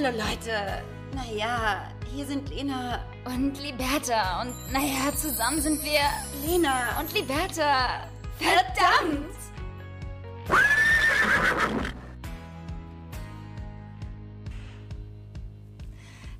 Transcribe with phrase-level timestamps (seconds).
[0.00, 0.84] Hallo Leute.
[1.12, 4.42] Naja, hier sind Lena und Liberta.
[4.42, 5.98] Und naja, zusammen sind wir
[6.46, 8.06] Lena und Liberta.
[8.38, 9.34] Verdammt!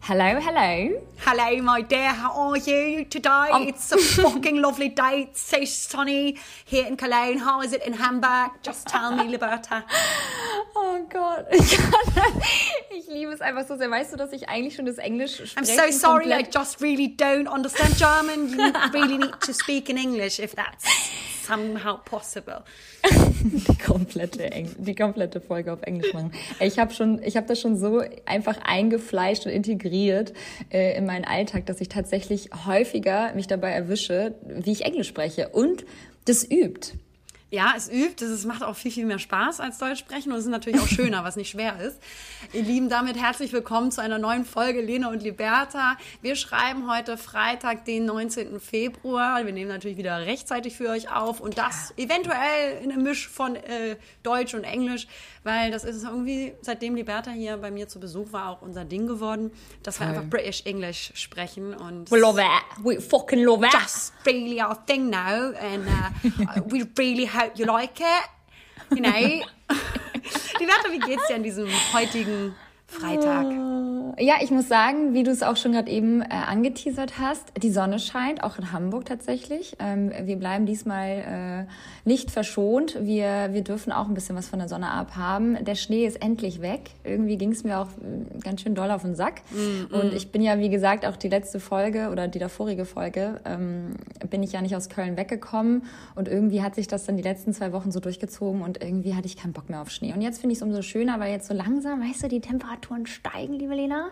[0.02, 1.02] Hello, hello.
[1.26, 2.12] Hello, my dear.
[2.12, 3.50] How are you today?
[3.52, 5.30] Um, it's a fucking lovely day.
[5.30, 7.38] It's so sunny here in Cologne.
[7.38, 8.52] How is it in Hamburg?
[8.62, 9.82] Just tell me, Liberta.
[10.80, 12.42] Oh Gott, ich, kann,
[12.96, 13.90] ich liebe es einfach so sehr.
[13.90, 15.72] Weißt du, dass ich eigentlich schon das Englisch spreche?
[15.72, 16.32] I'm so sorry.
[16.32, 18.48] I just really don't understand German.
[18.50, 20.84] You really need to speak in English if that's
[21.46, 22.62] somehow possible.
[23.04, 26.32] die komplette Eng die komplette Folge auf Englisch machen.
[26.60, 30.32] Ich habe schon, ich habe das schon so einfach eingefleischt und integriert
[30.70, 35.48] äh, in meinen Alltag, dass ich tatsächlich häufiger mich dabei erwische, wie ich Englisch spreche
[35.48, 35.84] und
[36.26, 36.92] das übt.
[37.50, 38.22] Ja, es übt.
[38.22, 40.32] Es macht auch viel, viel mehr Spaß als Deutsch sprechen.
[40.32, 41.98] Und es ist natürlich auch schöner, was nicht schwer ist.
[42.52, 45.96] Ihr Lieben, damit herzlich willkommen zu einer neuen Folge Lena und Liberta.
[46.20, 48.60] Wir schreiben heute Freitag, den 19.
[48.60, 49.46] Februar.
[49.46, 51.40] Wir nehmen natürlich wieder rechtzeitig für euch auf.
[51.40, 55.06] Und das eventuell in einem Misch von äh, Deutsch und Englisch.
[55.42, 59.06] Weil das ist irgendwie, seitdem Liberta hier bei mir zu Besuch war, auch unser Ding
[59.06, 60.08] geworden, dass Toll.
[60.08, 61.72] wir einfach British English sprechen.
[61.72, 62.84] Und we love it.
[62.84, 63.72] We fucking love it.
[63.72, 65.54] Just really our thing now.
[65.56, 68.24] And uh, we really hope you like it.
[68.90, 69.44] You know.
[70.58, 72.54] Liberta, wie geht's dir an diesem heutigen
[72.88, 73.46] Freitag?
[74.18, 77.70] Ja, ich muss sagen, wie du es auch schon gerade eben äh, angeteasert hast, die
[77.70, 79.76] Sonne scheint, auch in Hamburg tatsächlich.
[79.78, 82.96] Ähm, wir bleiben diesmal äh, nicht verschont.
[83.00, 85.62] Wir, wir dürfen auch ein bisschen was von der Sonne abhaben.
[85.64, 86.90] Der Schnee ist endlich weg.
[87.04, 89.42] Irgendwie ging es mir auch äh, ganz schön doll auf den Sack.
[89.50, 90.00] Mm, mm.
[90.00, 93.96] Und ich bin ja, wie gesagt, auch die letzte Folge oder die davorige Folge, ähm,
[94.30, 95.84] bin ich ja nicht aus Köln weggekommen.
[96.16, 99.26] Und irgendwie hat sich das dann die letzten zwei Wochen so durchgezogen und irgendwie hatte
[99.26, 100.12] ich keinen Bock mehr auf Schnee.
[100.12, 102.40] Und jetzt finde ich es umso schöner, weil jetzt so langsam, weißt du, die
[102.78, 104.10] Temperaturen steigen, liebe Lena.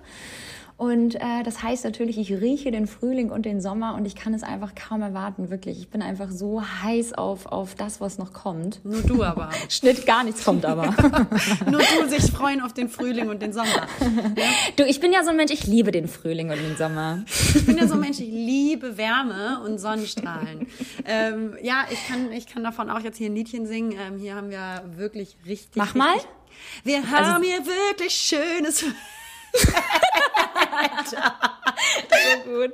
[0.79, 4.35] Und äh, das heißt natürlich, ich rieche den Frühling und den Sommer und ich kann
[4.35, 5.79] es einfach kaum erwarten, wirklich.
[5.79, 8.85] Ich bin einfach so heiß auf, auf das, was noch kommt.
[8.85, 9.49] Nur du aber.
[9.71, 10.95] Schnitt, gar nichts kommt aber.
[11.71, 13.87] Nur du sich freuen auf den Frühling und den Sommer.
[14.37, 14.45] Ja?
[14.77, 17.25] Du, ich bin ja so ein Mensch, ich liebe den Frühling und den Sommer.
[17.55, 20.67] Ich bin ja so ein Mensch, ich liebe Wärme und Sonnenstrahlen.
[21.07, 23.93] ähm, ja, ich kann, ich kann davon auch jetzt hier ein Liedchen singen.
[23.93, 25.77] Ähm, hier haben wir wirklich richtig.
[25.77, 26.17] Mach mal.
[26.85, 28.85] Wir also haben hier wirklich schönes
[31.11, 32.73] so gut.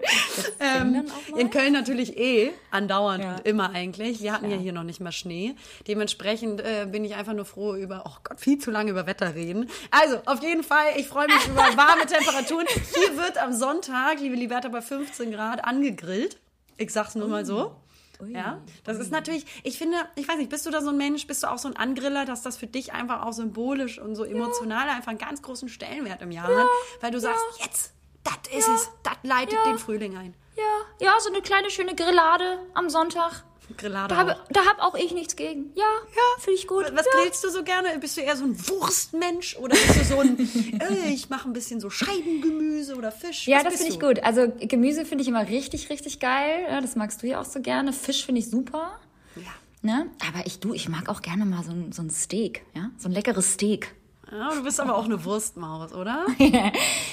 [0.61, 1.07] Ähm,
[1.37, 3.37] in Köln natürlich eh, andauernd ja.
[3.37, 4.21] und immer eigentlich.
[4.21, 4.57] Wir hatten ja.
[4.57, 4.63] ja.
[4.63, 5.55] hier noch nicht mal Schnee.
[5.87, 9.35] Dementsprechend äh, bin ich einfach nur froh über, oh Gott, viel zu lange über Wetter
[9.35, 9.69] reden.
[9.91, 12.67] Also, auf jeden Fall, ich freue mich über warme Temperaturen.
[12.95, 16.39] Hier wird am Sonntag, liebe Liberta, bei 15 Grad angegrillt.
[16.77, 17.77] Ich sag's nur mal so.
[18.23, 19.03] Ui, ja, das ui.
[19.03, 21.51] ist natürlich, ich finde, ich weiß nicht, bist du da so ein Mensch, bist du
[21.51, 24.95] auch so ein Angriller, dass das für dich einfach auch symbolisch und so emotional ja.
[24.95, 26.59] einfach einen ganz großen Stellenwert im Jahr ja.
[26.59, 26.69] hat,
[27.01, 27.67] weil du sagst, ja.
[27.67, 30.35] jetzt, das ist es, das leitet den Frühling ein.
[30.57, 33.45] Ja, ja, so eine kleine schöne Grillade am Sonntag.
[33.77, 34.37] Grillade da habe
[34.67, 35.73] hab auch ich nichts gegen.
[35.75, 36.41] Ja, ja.
[36.41, 36.85] finde ich gut.
[36.95, 37.13] Was ja.
[37.21, 37.99] grillst du so gerne?
[37.99, 40.39] Bist du eher so ein Wurstmensch oder bist du so ein,
[40.81, 43.47] äh, ich mache ein bisschen so Scheibengemüse oder Fisch?
[43.47, 44.23] Ja, Was das finde ich gut.
[44.25, 46.67] Also Gemüse finde ich immer richtig, richtig geil.
[46.69, 47.93] Ja, das magst du ja auch so gerne.
[47.93, 48.99] Fisch finde ich super.
[49.37, 49.43] Ja.
[49.83, 50.07] Ne?
[50.29, 52.91] Aber ich, du, ich mag auch gerne mal so ein, so ein Steak, ja?
[52.99, 53.95] So ein leckeres Steak.
[54.33, 56.25] Ja, du bist aber auch eine Wurstmaus, oder?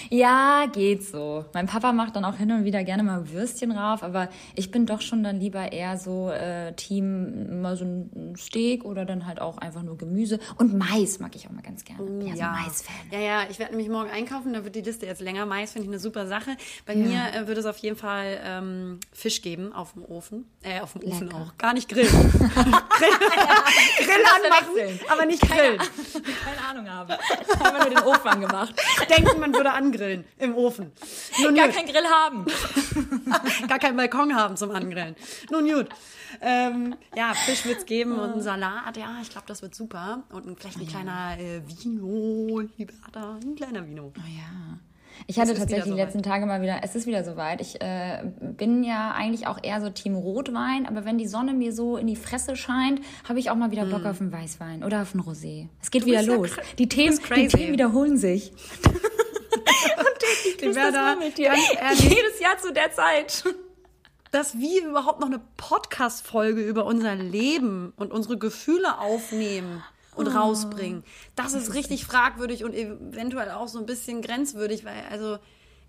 [0.10, 1.44] ja, geht so.
[1.54, 4.86] Mein Papa macht dann auch hin und wieder gerne mal Würstchen rauf, aber ich bin
[4.86, 9.42] doch schon dann lieber eher so äh, Team mal so ein Steak oder dann halt
[9.42, 12.02] auch einfach nur Gemüse und Mais mag ich auch mal ganz gerne.
[12.04, 12.96] Oh, ja, so Mais-Fan.
[13.12, 15.46] Ja, ja, ich werde nämlich morgen einkaufen, da wird die Liste jetzt länger.
[15.46, 16.56] Mais finde ich eine super Sache.
[16.86, 17.06] Bei ja.
[17.06, 20.94] mir äh, würde es auf jeden Fall ähm, Fisch geben auf dem Ofen, äh, auf
[20.94, 22.08] dem Ofen auch, gar nicht grillen.
[22.10, 23.12] Grill,
[23.98, 25.78] Grill anmachen, aber nicht grillen.
[25.78, 27.09] Keine, keine Ahnung haben.
[27.10, 28.74] Haben wir nur den Ofen angemacht.
[29.10, 30.92] Denken, man würde angrillen im Ofen.
[31.42, 32.46] Nun Gar keinen Grill haben.
[33.68, 35.16] Gar keinen Balkon haben zum Angrillen.
[35.52, 35.88] Nun gut.
[36.42, 38.98] Ähm, ja, Fisch wird's geben und ein Salat.
[38.98, 40.24] Ja, ich glaube, das wird super.
[40.32, 42.60] Und ein, vielleicht ein kleiner äh, Vino.
[42.60, 44.14] Ein kleiner Vino.
[44.16, 44.80] Oh ja.
[45.28, 47.62] Ich hatte tatsächlich die letzten Tage mal wieder, es ist wieder soweit.
[47.62, 51.74] Ich äh, bin ja eigentlich auch eher so Team Rotwein, aber wenn die Sonne mir
[51.74, 54.08] so in die Fresse scheint, habe ich auch mal wieder Bock mm.
[54.08, 55.68] auf einen Weißwein oder auf einen Rosé.
[55.82, 56.56] Es geht du wieder los.
[56.56, 58.52] Ja die, Themen, die Themen wiederholen sich.
[58.86, 58.96] Und
[60.68, 61.54] ich das da mit dir.
[61.96, 63.44] Jedes Jahr zu der Zeit
[64.32, 69.84] dass wir überhaupt noch eine Podcast-Folge über unser Leben und unsere Gefühle aufnehmen
[70.16, 70.32] und oh.
[70.32, 71.04] rausbringen.
[71.36, 75.38] Das ist richtig fragwürdig und eventuell auch so ein bisschen grenzwürdig, weil also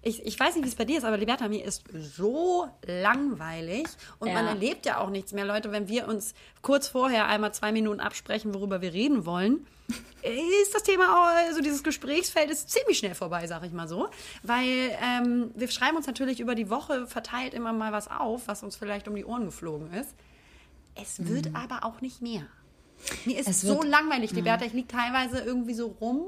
[0.03, 3.87] ich, ich weiß nicht, wie es bei dir ist, aber Liberta, mir ist so langweilig
[4.19, 4.35] und ja.
[4.35, 5.45] man erlebt ja auch nichts mehr.
[5.45, 9.67] Leute, wenn wir uns kurz vorher einmal zwei Minuten absprechen, worüber wir reden wollen,
[10.63, 14.09] ist das Thema, auch, also dieses Gesprächsfeld ist ziemlich schnell vorbei, sag ich mal so.
[14.43, 18.63] Weil ähm, wir schreiben uns natürlich über die Woche verteilt immer mal was auf, was
[18.63, 20.15] uns vielleicht um die Ohren geflogen ist.
[20.95, 21.57] Es wird mhm.
[21.57, 22.47] aber auch nicht mehr.
[23.25, 24.63] Mir ist es so langweilig, Liberta.
[24.63, 24.69] Ja.
[24.69, 26.23] Ich liege teilweise irgendwie so rum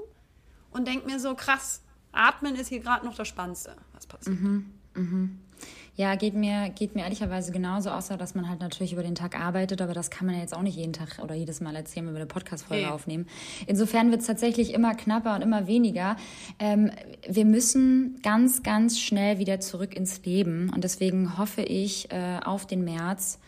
[0.70, 1.82] und denke mir so, krass,
[2.12, 4.40] Atmen ist hier gerade noch das Spannendste, was passiert.
[4.40, 5.38] Mhm, mhm.
[5.94, 9.38] Ja, geht mir, geht mir ehrlicherweise genauso, außer dass man halt natürlich über den Tag
[9.38, 12.06] arbeitet, aber das kann man ja jetzt auch nicht jeden Tag oder jedes Mal erzählen,
[12.06, 12.92] wenn wir eine Podcast-Folge okay.
[12.92, 13.26] aufnehmen.
[13.66, 16.16] Insofern wird es tatsächlich immer knapper und immer weniger.
[16.58, 16.90] Ähm,
[17.28, 22.66] wir müssen ganz, ganz schnell wieder zurück ins Leben und deswegen hoffe ich äh, auf
[22.66, 23.38] den März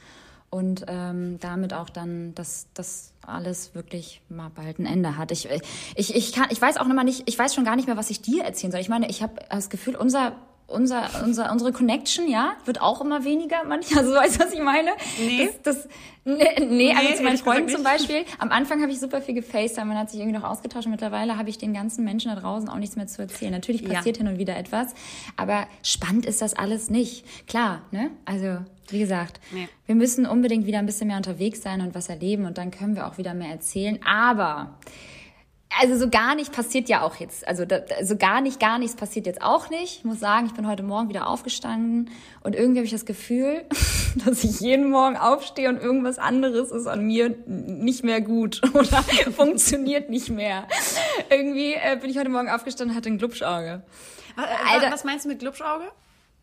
[0.55, 5.33] und ähm, damit auch dann, dass das alles wirklich mal bald ein Ende hat.
[5.33, 5.49] Ich,
[5.97, 8.09] ich, ich, kann, ich weiß auch immer nicht, ich weiß schon gar nicht mehr, was
[8.09, 8.81] ich dir erzählen soll.
[8.81, 10.37] Ich meine, ich habe das Gefühl, unser
[10.67, 14.05] unser, unser, unsere Connection, ja, wird auch immer weniger manchmal.
[14.05, 14.93] Also weißt du, was ich meine?
[15.19, 15.51] Nee.
[15.63, 15.89] Das, das,
[16.25, 18.25] nee, nee, also zu meinen Freunden zum Beispiel.
[18.39, 20.89] Am Anfang habe ich super viel gefaced, man hat sich irgendwie noch ausgetauscht.
[20.89, 23.53] Mittlerweile habe ich den ganzen Menschen da draußen auch nichts mehr zu erzählen.
[23.53, 24.23] Natürlich passiert ja.
[24.23, 24.95] hin und wieder etwas,
[25.37, 27.25] aber spannend ist das alles nicht.
[27.47, 28.11] Klar, ne?
[28.25, 29.69] Also, wie gesagt, nee.
[29.87, 32.97] wir müssen unbedingt wieder ein bisschen mehr unterwegs sein und was erleben und dann können
[32.97, 33.99] wir auch wieder mehr erzählen.
[34.05, 34.79] Aber
[35.81, 37.47] also so gar nicht passiert ja auch jetzt.
[37.47, 39.99] Also da, also gar nicht, gar nichts passiert jetzt auch nicht.
[39.99, 42.11] Ich muss sagen, ich bin heute Morgen wieder aufgestanden
[42.43, 43.65] und irgendwie habe ich das Gefühl,
[44.25, 49.03] dass ich jeden Morgen aufstehe und irgendwas anderes ist an mir nicht mehr gut oder
[49.37, 50.69] funktioniert nicht mehr.
[51.31, 53.83] irgendwie äh, bin ich heute Morgen aufgestanden und hatte ein Glubschauge.
[54.37, 55.85] Alter, was meinst du mit Glubschauge?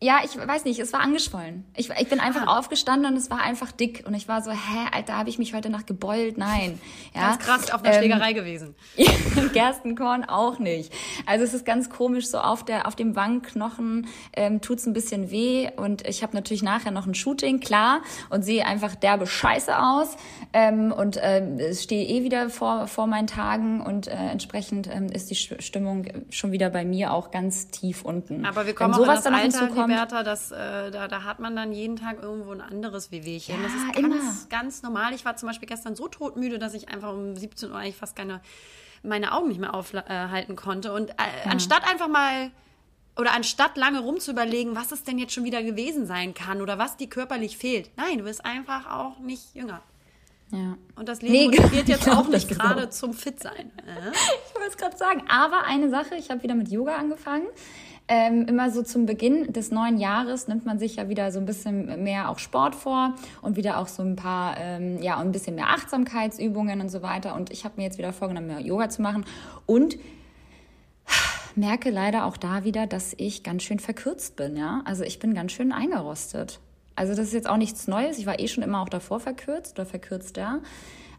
[0.04, 1.64] Ja, ich weiß nicht, es war angeschwollen.
[1.78, 2.58] Ich, ich bin einfach ah.
[2.58, 4.04] aufgestanden und es war einfach dick.
[4.08, 6.38] Und ich war so, hä, Alter, habe ich mich heute Nacht gebeult?
[6.38, 6.80] Nein.
[7.14, 8.74] Ja, ganz krass auf einer ähm, Schlägerei gewesen.
[9.54, 10.94] Gerstenkorn auch nicht.
[11.26, 15.30] Also es ist ganz komisch, so auf, der, auf dem Wangenknochen ähm, tut's ein bisschen
[15.30, 15.70] weh.
[15.76, 20.16] Und ich habe natürlich nachher noch ein Shooting, klar, und sehe einfach derbe Scheiße aus.
[20.54, 25.30] Ähm, und äh, stehe eh wieder vor, vor meinen Tagen und äh, entsprechend ähm, ist
[25.30, 28.46] die Stimmung schon wieder bei mir auch ganz tief unten.
[28.46, 31.40] Aber wir kommen Wenn sowas auch in das Alter, Bertha, das, äh, da, da hat
[31.40, 33.56] man dann jeden Tag irgendwo ein anderes Wehwehchen.
[33.56, 34.48] Ja, das ist ganz, immer.
[34.50, 35.14] ganz normal.
[35.14, 38.16] Ich war zum Beispiel gestern so todmüde, dass ich einfach um 17 Uhr eigentlich fast
[38.16, 38.42] keine,
[39.04, 40.94] meine Augen nicht mehr aufhalten konnte.
[40.94, 41.14] Und äh,
[41.46, 41.52] ja.
[41.52, 42.52] anstatt einfach mal
[43.18, 46.98] oder anstatt lange rumzuüberlegen, was es denn jetzt schon wieder gewesen sein kann oder was
[46.98, 47.92] dir körperlich fehlt.
[47.98, 49.82] Nein, du bist einfach auch nicht jünger.
[50.52, 50.78] Ja.
[50.96, 53.72] Und das Leben nee, motiviert jetzt auch nicht gerade zum Fit-Sein.
[53.86, 54.12] Äh?
[54.48, 55.24] Ich wollte es gerade sagen.
[55.30, 57.48] Aber eine Sache, ich habe wieder mit Yoga angefangen.
[58.14, 61.46] Ähm, immer so zum Beginn des neuen Jahres nimmt man sich ja wieder so ein
[61.46, 65.56] bisschen mehr auch Sport vor und wieder auch so ein paar, ähm, ja, ein bisschen
[65.56, 67.34] mehr Achtsamkeitsübungen und so weiter.
[67.36, 69.24] Und ich habe mir jetzt wieder vorgenommen, mehr Yoga zu machen
[69.66, 69.98] und
[71.56, 74.82] merke leider auch da wieder, dass ich ganz schön verkürzt bin, ja.
[74.84, 76.60] Also ich bin ganz schön eingerostet.
[76.98, 78.18] Also das ist jetzt auch nichts Neues.
[78.18, 80.60] Ich war eh schon immer auch davor verkürzt oder verkürzt da.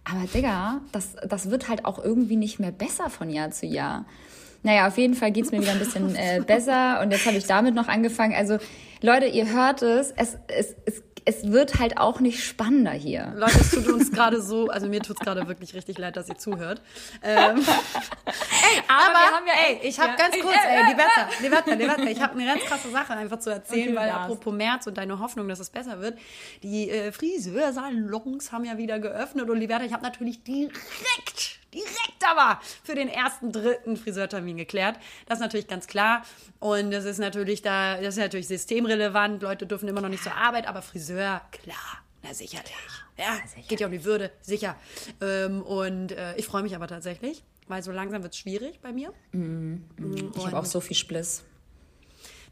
[0.05, 4.05] Aber Digga, das, das wird halt auch irgendwie nicht mehr besser von Jahr zu Jahr.
[4.63, 7.47] Naja, auf jeden Fall geht's mir wieder ein bisschen äh, besser und jetzt habe ich
[7.47, 8.35] damit noch angefangen.
[8.35, 8.59] Also
[9.01, 13.33] Leute, ihr hört es, es, es, es es wird halt auch nicht spannender hier.
[13.37, 16.29] Leute, es tut uns gerade so, also mir tut es gerade wirklich richtig leid, dass
[16.29, 16.83] ihr zuhört.
[17.23, 21.29] Ähm, ey, aber, aber, wir haben ja, ey, ich habe ja, ganz kurz, ey, Liberta,
[21.41, 24.87] Liberta, Liberta, ich habe eine ganz krasse Sache einfach zu erzählen, okay, weil apropos März
[24.87, 26.19] und deine Hoffnung, dass es besser wird,
[26.63, 32.61] die äh, Friseursalons haben ja wieder geöffnet und Liberta, ich habe natürlich direkt direkt aber
[32.83, 34.97] für den ersten, dritten Friseurtermin geklärt.
[35.27, 36.23] Das ist natürlich ganz klar.
[36.61, 39.43] Und das ist natürlich da, das ist natürlich systemrelevant.
[39.43, 42.03] Leute dürfen immer noch nicht zur Arbeit, aber Friseur, klar.
[42.23, 42.73] Na sicherlich.
[43.19, 43.67] Ja, sicher.
[43.69, 44.77] geht ja um die Würde, sicher.
[45.21, 48.93] Ähm, und äh, ich freue mich aber tatsächlich, weil so langsam wird es schwierig bei
[48.93, 49.13] mir.
[49.33, 50.33] Mm, mm.
[50.37, 51.45] Ich habe auch so viel Spliss.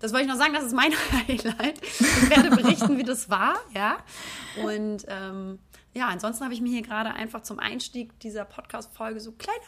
[0.00, 1.80] Das wollte ich noch sagen, das ist mein Highlight.
[1.82, 3.98] Ich werde berichten, wie das war, ja.
[4.64, 5.58] Und ähm,
[5.94, 9.60] ja, ansonsten habe ich mir hier gerade einfach zum Einstieg dieser Podcast-Folge so kleine,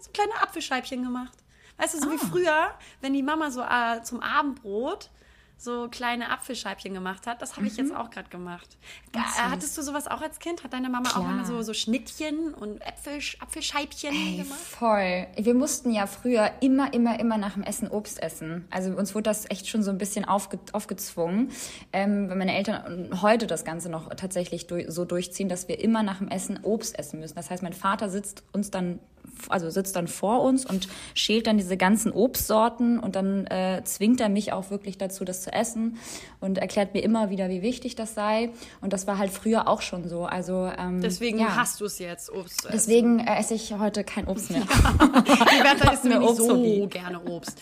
[0.00, 1.38] so kleine Apfelscheibchen gemacht.
[1.78, 2.12] Weißt du, so ah.
[2.12, 5.10] wie früher, wenn die Mama so äh, zum Abendbrot
[5.58, 7.40] so kleine Apfelscheibchen gemacht hat.
[7.40, 7.96] Das habe ich jetzt mhm.
[7.96, 8.76] auch gerade gemacht.
[9.12, 10.62] Ganz Hattest du sowas auch als Kind?
[10.64, 11.24] Hat deine Mama Klar.
[11.24, 14.58] auch immer so, so Schnittchen und Äpfel, Apfelscheibchen Ey, gemacht?
[14.58, 15.26] Voll.
[15.36, 18.66] Wir mussten ja früher immer, immer, immer nach dem Essen Obst essen.
[18.70, 21.50] Also uns wurde das echt schon so ein bisschen aufge aufgezwungen.
[21.92, 26.02] Ähm, wenn meine Eltern heute das Ganze noch tatsächlich durch, so durchziehen, dass wir immer
[26.02, 27.34] nach dem Essen Obst essen müssen.
[27.34, 29.00] Das heißt, mein Vater sitzt uns dann
[29.48, 34.20] also sitzt dann vor uns und schält dann diese ganzen Obstsorten und dann äh, zwingt
[34.20, 35.98] er mich auch wirklich dazu, das zu essen
[36.40, 38.50] und erklärt mir immer wieder, wie wichtig das sei.
[38.80, 40.24] Und das war halt früher auch schon so.
[40.24, 41.56] Also ähm, deswegen ja.
[41.56, 42.76] hast du es jetzt Obst zu essen.
[42.76, 44.62] Deswegen äh, esse ich heute kein Obst mehr.
[45.62, 47.58] Bertha isst mir Obst so gerne Obst.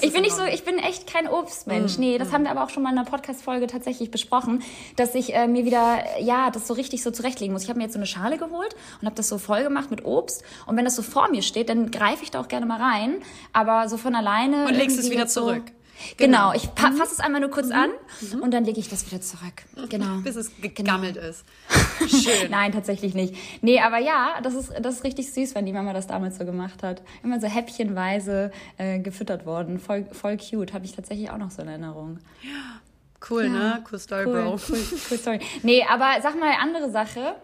[0.00, 1.98] Ich bin nicht so, ich bin echt kein Obstmensch.
[1.98, 2.32] Mm, nee, das mm.
[2.32, 4.62] haben wir aber auch schon mal in einer Podcast-Folge tatsächlich besprochen,
[4.96, 7.64] dass ich äh, mir wieder, ja, das so richtig so zurechtlegen muss.
[7.64, 10.04] Ich habe mir jetzt so eine Schale geholt und habe das so voll gemacht mit
[10.04, 10.42] Obst.
[10.66, 13.22] Und wenn das so vor mir steht, dann greife ich da auch gerne mal rein.
[13.52, 14.66] Aber so von alleine.
[14.66, 15.62] Und legst es wieder zurück.
[15.66, 15.78] So,
[16.16, 16.96] Genau, genau ich mhm.
[16.96, 17.72] fasse es einmal nur kurz mhm.
[17.72, 17.90] an
[18.20, 18.42] mhm.
[18.42, 19.64] und dann lege ich das wieder zurück.
[19.88, 20.18] Genau.
[20.24, 20.74] Bis es genau.
[20.74, 21.28] gegammelt genau.
[21.28, 21.44] ist.
[22.24, 22.50] Schön.
[22.50, 23.34] Nein, tatsächlich nicht.
[23.62, 26.44] Nee, aber ja, das ist, das ist richtig süß, wenn die Mama das damals so
[26.44, 27.02] gemacht hat.
[27.22, 29.78] Immer so häppchenweise äh, gefüttert worden.
[29.78, 30.72] Voll, voll cute.
[30.72, 32.18] Habe ich tatsächlich auch noch so in Erinnerung.
[32.42, 32.80] Ja.
[33.28, 33.50] Cool, ja.
[33.50, 33.84] ne?
[33.90, 34.60] Cool Story, cool, Bro.
[34.68, 35.40] Cool, cool Story.
[35.62, 37.34] Nee, aber sag mal, andere Sache.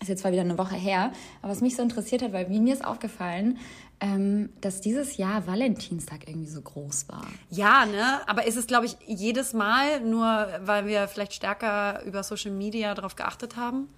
[0.00, 2.74] Ist jetzt zwar wieder eine Woche her, aber was mich so interessiert hat, weil mir
[2.74, 3.58] ist aufgefallen,
[4.00, 7.26] ähm, dass dieses Jahr Valentinstag irgendwie so groß war.
[7.50, 8.20] Ja, ne?
[8.26, 12.94] Aber ist es, glaube ich, jedes Mal nur, weil wir vielleicht stärker über Social Media
[12.94, 13.88] darauf geachtet haben?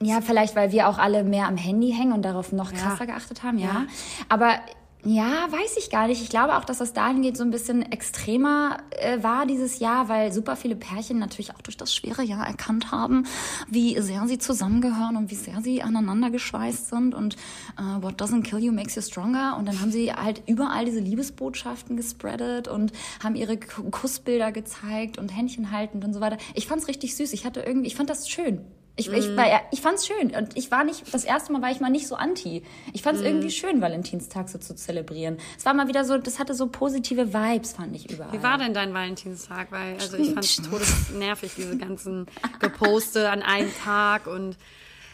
[0.00, 3.14] Ja, vielleicht, weil wir auch alle mehr am Handy hängen und darauf noch krasser ja.
[3.14, 3.68] geachtet haben, ja.
[3.68, 3.86] ja.
[4.28, 4.58] Aber
[5.04, 6.22] ja, weiß ich gar nicht.
[6.22, 10.32] Ich glaube auch, dass das dahingehend so ein bisschen extremer äh, war dieses Jahr, weil
[10.32, 13.26] super viele Pärchen natürlich auch durch das schwere Jahr erkannt haben,
[13.68, 17.34] wie sehr sie zusammengehören und wie sehr sie aneinander geschweißt sind und
[17.78, 19.56] äh, what doesn't kill you makes you stronger.
[19.58, 22.92] Und dann haben sie halt überall diese Liebesbotschaften gespreadet und
[23.24, 26.38] haben ihre Kussbilder gezeigt und Händchen haltend und so weiter.
[26.54, 27.32] Ich fand's richtig süß.
[27.32, 28.60] Ich hatte irgendwie, ich fand das schön.
[28.96, 29.14] Ich, mm.
[29.14, 29.36] ich, mhm.
[29.36, 30.34] war, ich fand's schön.
[30.34, 32.62] Und ich war nicht, das erste Mal war ich mal nicht so anti.
[32.92, 33.26] Ich fand's mm.
[33.26, 35.38] irgendwie schön, Valentinstag so zu zelebrieren.
[35.56, 38.32] Es war mal wieder so, das hatte so positive Vibes, fand ich überall.
[38.32, 39.72] Wie war denn dein Valentinstag?
[39.72, 42.26] Weil, also ich fand's todesnervig, diese ganzen
[42.58, 44.56] Geposte an einem Tag und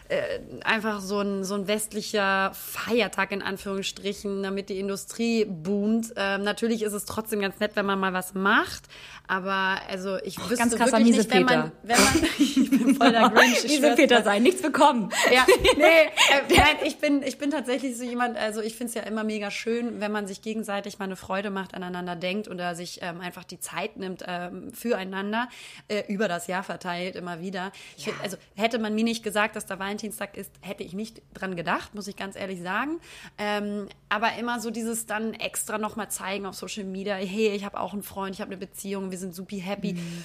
[0.09, 6.13] äh, einfach so ein, so ein westlicher Feiertag in Anführungsstrichen, damit die Industrie boomt.
[6.17, 8.85] Ähm, natürlich ist es trotzdem ganz nett, wenn man mal was macht,
[9.27, 13.29] aber also ich wüsste ganz wirklich nicht, wenn man, wenn man, ich bin voll der
[13.29, 13.65] Grinch.
[13.65, 15.11] Ich Miese Peter sein, nichts bekommen.
[15.33, 15.45] Ja,
[15.77, 19.03] nee, äh, nein, ich bin, ich bin tatsächlich so jemand, also ich finde es ja
[19.03, 23.01] immer mega schön, wenn man sich gegenseitig mal eine Freude macht, aneinander denkt oder sich
[23.03, 25.49] ähm, einfach die Zeit nimmt ähm, füreinander,
[25.89, 27.73] äh, über das Jahr verteilt immer wieder.
[27.99, 28.13] Ich ja.
[28.13, 31.57] find, also hätte man mir nicht gesagt, dass da Valentinstag ist, hätte ich nicht dran
[31.57, 33.01] gedacht, muss ich ganz ehrlich sagen.
[33.37, 37.81] Ähm, aber immer so dieses dann extra nochmal zeigen auf Social Media, hey, ich habe
[37.81, 39.95] auch einen Freund, ich habe eine Beziehung, wir sind super happy.
[39.95, 40.25] Mhm.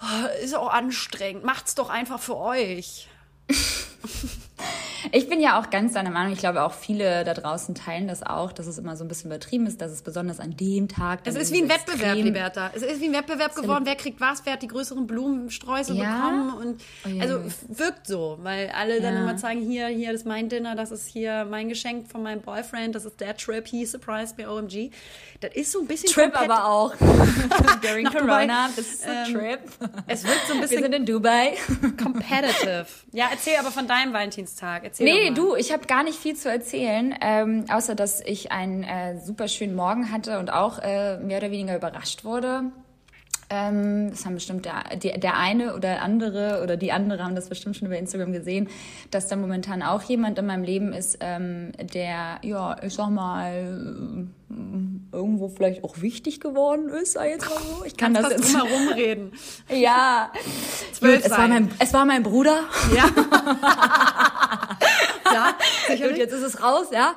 [0.00, 1.44] Oh, ist auch anstrengend.
[1.44, 3.08] Macht's doch einfach für euch.
[5.12, 6.32] Ich bin ja auch ganz deiner Meinung.
[6.32, 9.30] Ich glaube, auch viele da draußen teilen das auch, dass es immer so ein bisschen
[9.30, 11.20] übertrieben ist, dass es besonders an dem Tag.
[11.24, 12.70] Es ist wie ein Wettbewerb, Liberta.
[12.74, 13.84] Es ist wie ein Wettbewerb geworden.
[13.86, 14.44] Wer kriegt was?
[14.44, 16.14] Wer hat die größeren Blumensträuße ja?
[16.14, 16.54] bekommen?
[16.54, 19.22] Und oh, also wirkt so, weil alle dann ja.
[19.22, 22.94] immer zeigen, hier, hier ist mein Dinner, das ist hier mein Geschenk von meinem Boyfriend,
[22.94, 24.90] das ist der Trip, he surprised me, OMG.
[25.40, 26.94] Das ist so ein bisschen Trip aber auch.
[27.82, 29.60] During Corona, das ist ein Trip.
[30.06, 30.78] Es wird so ein bisschen.
[30.78, 31.54] Wir sind in Dubai.
[32.02, 32.86] competitive.
[33.12, 34.12] Ja, erzähl aber von deinem
[34.46, 34.84] Valentinstag.
[34.84, 38.82] Erzähl nee, du, ich habe gar nicht viel zu erzählen, ähm, außer dass ich einen
[38.84, 42.64] äh, super schönen Morgen hatte und auch äh, mehr oder weniger überrascht wurde.
[43.48, 47.48] Ähm, das haben bestimmt der, der, der eine oder andere oder die andere haben das
[47.48, 48.68] bestimmt schon über Instagram gesehen,
[49.10, 54.26] dass da momentan auch jemand in meinem Leben ist, ähm, der, ja, ich sag mal,
[55.12, 57.84] irgendwo vielleicht auch wichtig geworden ist, sei jetzt mal so.
[57.84, 59.32] Ich kann das jetzt drumherum reden.
[59.68, 60.30] ja.
[61.00, 62.60] Gut, es war mein es war mein Bruder.
[62.94, 63.04] Ja.
[65.32, 65.56] ja,
[66.08, 67.14] Gut, jetzt ist es raus, ja.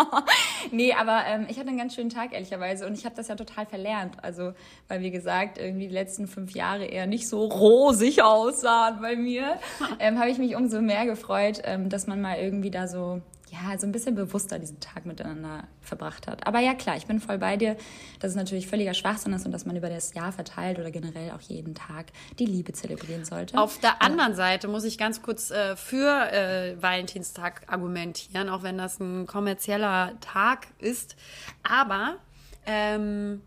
[0.70, 3.34] nee, aber ähm, ich hatte einen ganz schönen Tag ehrlicherweise und ich habe das ja
[3.34, 4.52] total verlernt, also
[4.88, 9.58] weil wie gesagt irgendwie die letzten fünf Jahre eher nicht so rosig aussahen bei mir,
[9.98, 13.20] ähm, habe ich mich umso mehr gefreut, ähm, dass man mal irgendwie da so
[13.52, 16.46] ja, so ein bisschen bewusster diesen Tag miteinander verbracht hat.
[16.46, 17.76] Aber ja, klar, ich bin voll bei dir,
[18.20, 21.30] dass es natürlich völliger Schwachsinn ist und dass man über das Jahr verteilt oder generell
[21.32, 22.06] auch jeden Tag
[22.38, 23.58] die Liebe zelebrieren sollte.
[23.58, 28.78] Auf der anderen Seite muss ich ganz kurz äh, für äh, Valentinstag argumentieren, auch wenn
[28.78, 31.16] das ein kommerzieller Tag ist.
[31.62, 32.16] Aber
[32.64, 33.42] ähm,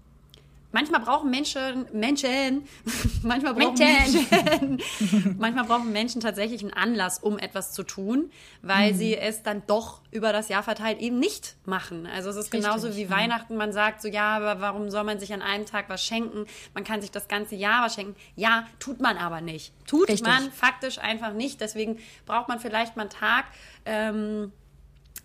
[0.75, 2.67] manchmal brauchen Menschen, Menschen,
[3.24, 8.29] manchmal brauchen Menschen, Menschen manchmal brauchen Menschen tatsächlich einen Anlass, um etwas zu tun,
[8.62, 8.98] weil mhm.
[8.98, 12.05] sie es dann doch über das Jahr verteilt eben nicht machen.
[12.05, 13.10] Also es ist Richtig, genauso wie ja.
[13.10, 16.46] Weihnachten, man sagt so, ja, aber warum soll man sich an einem Tag was schenken?
[16.74, 18.17] Man kann sich das ganze Jahr was schenken.
[18.36, 19.72] Ja, tut man aber nicht.
[19.88, 20.27] Tut Richtig.
[20.27, 21.62] man faktisch einfach nicht.
[21.62, 23.46] Deswegen braucht man vielleicht mal einen Tag
[23.86, 24.51] ähm,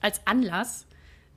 [0.01, 0.87] als Anlass,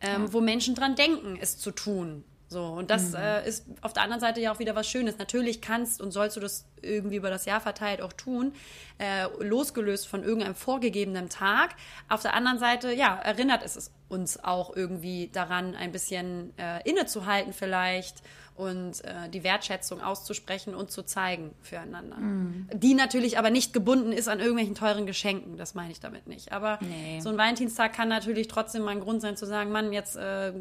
[0.01, 0.33] ähm, ja.
[0.33, 2.23] wo Menschen dran denken, es zu tun.
[2.53, 3.15] So, und das mhm.
[3.15, 5.17] äh, ist auf der anderen Seite ja auch wieder was Schönes.
[5.17, 8.53] Natürlich kannst und sollst du das irgendwie über das Jahr verteilt auch tun,
[8.99, 11.75] äh, losgelöst von irgendeinem vorgegebenen Tag.
[12.07, 17.51] Auf der anderen Seite, ja, erinnert es uns auch irgendwie daran ein bisschen äh, innezuhalten
[17.51, 18.21] vielleicht
[18.55, 22.17] und äh, die Wertschätzung auszusprechen und zu zeigen füreinander.
[22.17, 22.69] Mm.
[22.73, 26.51] Die natürlich aber nicht gebunden ist an irgendwelchen teuren Geschenken, das meine ich damit nicht.
[26.51, 27.19] Aber nee.
[27.19, 30.53] so ein Valentinstag kann natürlich trotzdem mal ein Grund sein zu sagen, Mann, jetzt äh,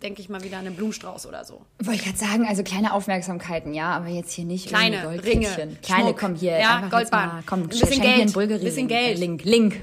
[0.00, 1.62] denke ich mal wieder an einen Blumenstrauß oder so.
[1.82, 5.48] Wollte ich gerade sagen, also kleine Aufmerksamkeiten, ja, aber jetzt hier nicht kleine Ringe,
[5.82, 9.80] kleine, Schmuck, komm hier, ja, Goldbahn, komm, ein bisschen Geld, ein bisschen Geld, Link, Link,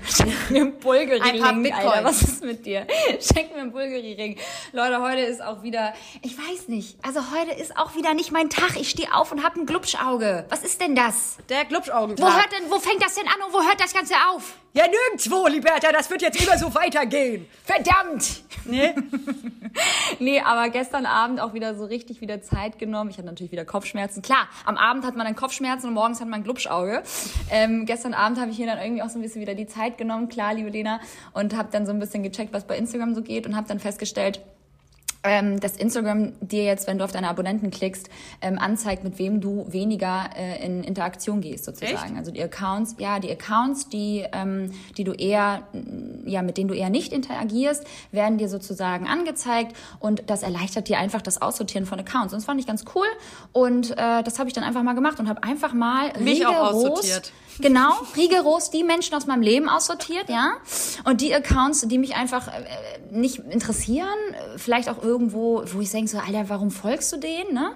[0.50, 2.88] ein Bulgari, ein paar Alter, was ist mit dir?
[3.20, 4.38] Schenk mir einen Bulgari Ring,
[4.72, 8.50] Leute, heute ist auch wieder, ich weiß nicht, also heute ist auch wieder nicht mein
[8.50, 8.80] Tag.
[8.80, 10.46] Ich stehe auf und habe ein Glubschauge.
[10.50, 11.38] Was ist denn das?
[11.50, 12.26] Der Glubschaugentag.
[12.26, 14.56] Wo hört denn, wo fängt das denn an und wo hört das Ganze auf?
[14.74, 15.92] Ja, nirgendwo, Liberta.
[15.92, 17.48] Das wird jetzt immer so weitergehen.
[17.64, 18.44] Verdammt!
[18.66, 18.94] Nee?
[20.20, 23.10] nee, aber gestern Abend auch wieder so richtig wieder Zeit genommen.
[23.10, 24.22] Ich hatte natürlich wieder Kopfschmerzen.
[24.22, 27.02] Klar, am Abend hat man dann Kopfschmerzen und morgens hat man ein Glubschauge.
[27.50, 29.98] Ähm, gestern Abend habe ich hier dann irgendwie auch so ein bisschen wieder die Zeit
[29.98, 31.00] genommen, klar, liebe Lena,
[31.34, 33.80] und habe dann so ein bisschen gecheckt, was bei Instagram so geht und habe dann
[33.80, 34.42] festgestellt,
[35.24, 38.10] ähm, dass Instagram dir jetzt, wenn du auf deine Abonnenten klickst,
[38.42, 42.12] ähm, anzeigt, mit wem du weniger äh, in Interaktion gehst sozusagen.
[42.12, 42.18] Echt?
[42.18, 45.64] Also die Accounts, ja, die Accounts, die, ähm, die du eher,
[46.26, 50.98] ja, mit denen du eher nicht interagierst, werden dir sozusagen angezeigt und das erleichtert dir
[51.00, 52.34] einfach das Aussortieren von Accounts.
[52.34, 53.08] Und das fand ich ganz cool
[53.52, 56.74] und äh, das habe ich dann einfach mal gemacht und habe einfach mal mich auch
[56.74, 57.32] aussortiert.
[57.60, 60.58] Genau, rigoros die Menschen aus meinem Leben aussortiert, ja.
[61.06, 62.52] Und die Accounts, die mich einfach äh,
[63.10, 64.18] nicht interessieren,
[64.58, 67.72] vielleicht auch irgendwo, wo ich denke so, Alter, warum folgst du denen, ne?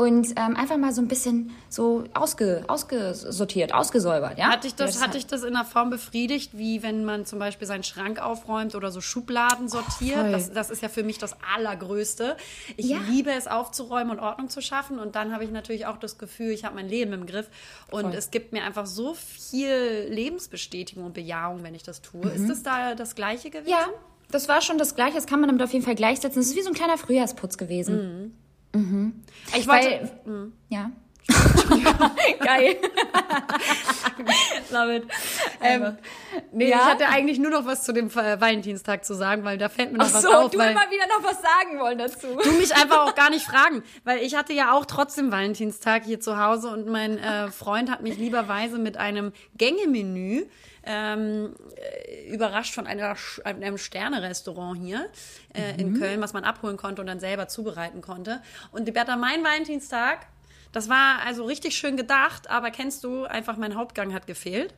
[0.00, 4.38] Und ähm, einfach mal so ein bisschen so ausge, ausgesortiert, ausgesäubert.
[4.38, 4.46] Ja?
[4.46, 7.38] Hat dich das, ja, hat dich das in einer Form befriedigt, wie wenn man zum
[7.38, 10.24] Beispiel seinen Schrank aufräumt oder so Schubladen sortiert?
[10.26, 12.38] Oh, das, das, ist ja für mich das Allergrößte.
[12.78, 12.96] Ich ja.
[13.10, 16.48] liebe es aufzuräumen und Ordnung zu schaffen und dann habe ich natürlich auch das Gefühl,
[16.48, 17.50] ich habe mein Leben im Griff
[17.90, 18.14] und Voll.
[18.14, 22.24] es gibt mir einfach so viel Lebensbestätigung und Bejahung, wenn ich das tue.
[22.24, 22.32] Mhm.
[22.32, 23.68] Ist das da das Gleiche gewesen?
[23.68, 23.86] Ja,
[24.30, 25.16] das war schon das Gleiche.
[25.16, 26.40] Das kann man damit auf jeden Fall gleichsetzen.
[26.40, 27.96] Es ist wie so ein kleiner Frühjahrsputz gewesen.
[27.96, 28.32] Mhm.
[28.74, 29.14] Mhm.
[29.56, 30.10] Ich wollte.
[30.24, 30.52] Weil, mhm.
[30.68, 30.90] Ja.
[32.40, 32.76] Geil.
[34.70, 35.04] Love it.
[35.62, 35.96] Ähm,
[36.52, 36.76] nee, ja?
[36.76, 39.98] ich hatte eigentlich nur noch was zu dem Valentinstag zu sagen, weil da fällt mir
[39.98, 40.50] noch Ach was so, auf.
[40.50, 42.26] du weil immer wieder noch was sagen wollen dazu.
[42.42, 46.20] Du mich einfach auch gar nicht fragen, weil ich hatte ja auch trotzdem Valentinstag hier
[46.20, 50.46] zu Hause und mein äh, Freund hat mich lieberweise mit einem Gängemenü
[50.84, 55.08] ähm, äh, überrascht von einer, einem Sterne-Restaurant hier
[55.54, 55.78] äh, mhm.
[55.78, 58.40] in Köln, was man abholen konnte und dann selber zubereiten konnte.
[58.72, 60.26] Und die Bertha, mein Valentinstag,
[60.72, 64.74] das war also richtig schön gedacht, aber kennst du, einfach mein Hauptgang hat gefehlt.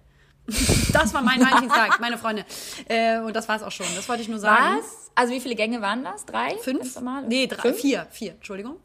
[0.92, 2.44] das war mein Valentinstag, meine Freunde.
[2.88, 3.86] Äh, und das war es auch schon.
[3.94, 4.78] Das wollte ich nur sagen.
[4.78, 5.10] Was?
[5.14, 6.24] Also wie viele Gänge waren das?
[6.24, 6.56] Drei?
[6.58, 6.98] Fünf?
[7.28, 7.80] Nee, drei, Fünf?
[7.80, 8.06] vier.
[8.10, 8.76] Vier, Entschuldigung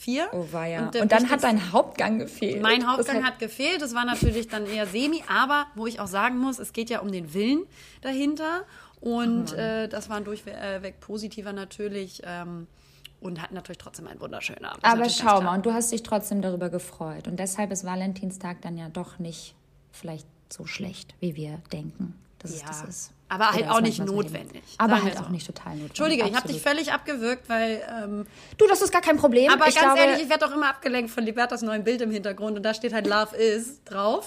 [0.00, 0.28] vier.
[0.32, 0.86] Oh, war ja.
[0.86, 2.62] Und, und dann hat dein Hauptgang gefehlt.
[2.62, 3.82] Mein Hauptgang hat, hat gefehlt.
[3.82, 7.00] Das war natürlich dann eher semi, aber wo ich auch sagen muss, es geht ja
[7.00, 7.66] um den Willen
[8.00, 8.64] dahinter.
[9.00, 12.22] Und äh, das war ein durchweg positiver natürlich.
[12.24, 12.66] Ähm,
[13.20, 14.84] und hatten natürlich trotzdem einen wunderschönen Abend.
[14.84, 17.28] Aber schau mal, und du hast dich trotzdem darüber gefreut.
[17.28, 19.54] Und deshalb ist Valentinstag dann ja doch nicht
[19.92, 22.70] vielleicht so schlecht, wie wir denken, dass ja.
[22.70, 23.12] es das ist.
[23.28, 24.62] Aber halt auch nicht notwendig.
[24.78, 25.90] Aber halt auch nicht total notwendig.
[25.90, 27.80] Entschuldige, ich habe dich völlig abgewürgt, weil.
[28.02, 28.26] Ähm,
[28.58, 29.52] du, das ist gar kein Problem.
[29.52, 32.10] Aber ich ganz glaube, ehrlich, ich werde doch immer abgelenkt von Libertas neuen Bild im
[32.10, 34.26] Hintergrund und da steht halt Love is drauf.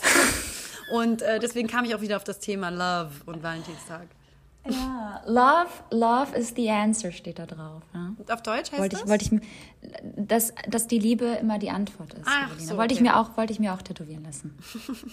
[0.94, 4.08] und äh, deswegen kam ich auch wieder auf das Thema Love und Valentinstag.
[4.70, 7.84] Ja, love, love is the answer steht da drauf.
[7.94, 9.04] Und auf Deutsch heißt wollte das?
[9.04, 12.24] Ich, wollte ich, dass, dass die Liebe immer die Antwort ist.
[12.26, 12.94] Ach, so, wollte, okay.
[12.94, 14.58] ich mir auch, wollte ich mir auch tätowieren lassen.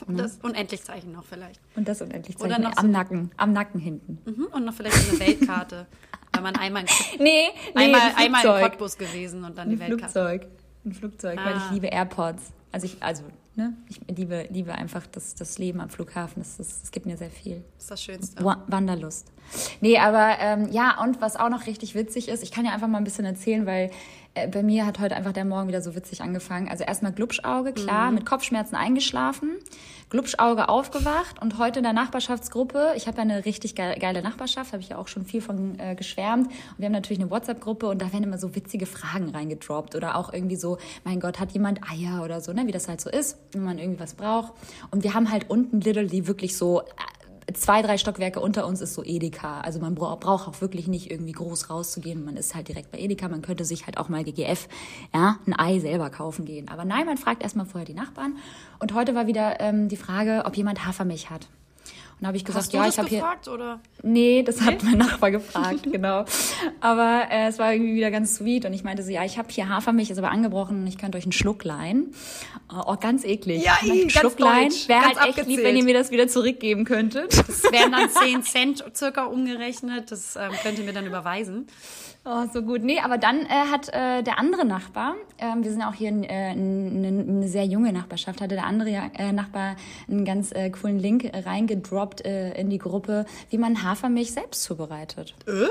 [0.06, 1.60] und das Unendlichzeichen noch vielleicht.
[1.74, 4.18] Und das Unendlichzeichen Oder noch am so Nacken, am Nacken hinten.
[4.24, 5.86] Mhm, und noch vielleicht eine Weltkarte.
[6.32, 6.84] weil man einmal,
[7.18, 10.12] nee, nee, einmal, einmal im Cottbus gewesen und dann die ein Weltkarte.
[10.12, 10.46] Flugzeug.
[10.84, 11.44] Ein Flugzeug, ah.
[11.44, 11.72] weil ich ah.
[11.72, 12.52] liebe AirPods.
[12.72, 13.24] Also ich, also
[13.60, 13.74] Ne?
[13.90, 16.40] Ich liebe, liebe einfach das, das Leben am Flughafen.
[16.40, 17.62] Das, das, das gibt mir sehr viel.
[17.74, 18.42] Das ist das Schönste.
[18.42, 19.30] Wanderlust.
[19.82, 22.88] Nee, aber ähm, ja, und was auch noch richtig witzig ist, ich kann ja einfach
[22.88, 23.90] mal ein bisschen erzählen, weil
[24.34, 26.68] äh, bei mir hat heute einfach der Morgen wieder so witzig angefangen.
[26.68, 28.16] Also erstmal Glubschauge, klar, mhm.
[28.16, 29.56] mit Kopfschmerzen eingeschlafen,
[30.08, 34.82] Glubschauge aufgewacht und heute in der Nachbarschaftsgruppe, ich habe ja eine richtig geile Nachbarschaft, habe
[34.82, 36.46] ich ja auch schon viel von äh, geschwärmt.
[36.48, 40.16] Und wir haben natürlich eine WhatsApp-Gruppe und da werden immer so witzige Fragen reingedroppt oder
[40.16, 43.10] auch irgendwie so, mein Gott, hat jemand Eier oder so, ne, wie das halt so
[43.10, 44.52] ist, wenn man irgendwie was braucht.
[44.90, 46.82] Und wir haben halt unten literally wirklich so
[47.54, 49.60] zwei, drei Stockwerke unter uns ist so Edeka.
[49.60, 52.24] Also man braucht auch wirklich nicht irgendwie groß rauszugehen.
[52.24, 53.28] Man ist halt direkt bei Edeka.
[53.28, 54.68] Man könnte sich halt auch mal GGF,
[55.14, 56.68] ja, ein Ei selber kaufen gehen.
[56.68, 58.36] Aber nein, man fragt erstmal vorher die Nachbarn.
[58.78, 61.48] Und heute war wieder ähm, die Frage, ob jemand Hafermilch hat.
[62.20, 63.20] Und habe ich gesagt, Hast du ja, das ich habe hier.
[63.20, 63.80] gefragt, oder?
[64.02, 66.26] Nee, das hat mein Nachbar gefragt, genau.
[66.80, 69.48] Aber äh, es war irgendwie wieder ganz sweet und ich meinte so, ja, ich habe
[69.50, 72.12] hier Hafermilch, ist aber angebrochen und ich könnte euch einen Schluck leihen.
[72.68, 73.64] Oh, ganz eklig.
[73.64, 74.70] Ja, ich ganz Schluck leihen.
[74.86, 75.64] Wäre halt echt lieb, abgezählt.
[75.64, 77.38] wenn ihr mir das wieder zurückgeben könntet.
[77.38, 80.12] Das wären dann 10 Cent circa umgerechnet.
[80.12, 81.68] Das ähm, könnt ihr mir dann überweisen.
[82.24, 82.82] Oh, so gut.
[82.82, 86.50] Nee, aber dann äh, hat äh, der andere Nachbar, ähm, wir sind auch hier äh,
[86.50, 91.30] eine, eine sehr junge Nachbarschaft, hatte der andere äh, Nachbar einen ganz äh, coolen Link
[91.32, 95.34] reingedroppt äh, in die Gruppe, wie man Hafermilch selbst zubereitet.
[95.46, 95.68] Äh?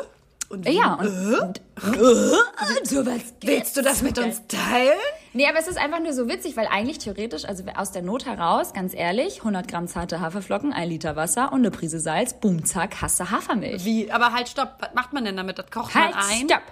[0.49, 4.97] Und Äh, Ja, und, und, und sowas Willst du das mit uns teilen?
[5.33, 8.25] Nee, aber es ist einfach nur so witzig, weil eigentlich theoretisch, also aus der Not
[8.25, 12.65] heraus, ganz ehrlich, 100 Gramm zarte Haferflocken, ein Liter Wasser und eine Prise Salz, boom,
[12.65, 13.85] zack, hast du Hafermilch.
[13.85, 14.11] Wie?
[14.11, 14.75] Aber halt, stopp.
[14.79, 15.59] Was macht man denn damit?
[15.59, 16.49] Das kocht Halt, man ein?
[16.49, 16.63] stopp.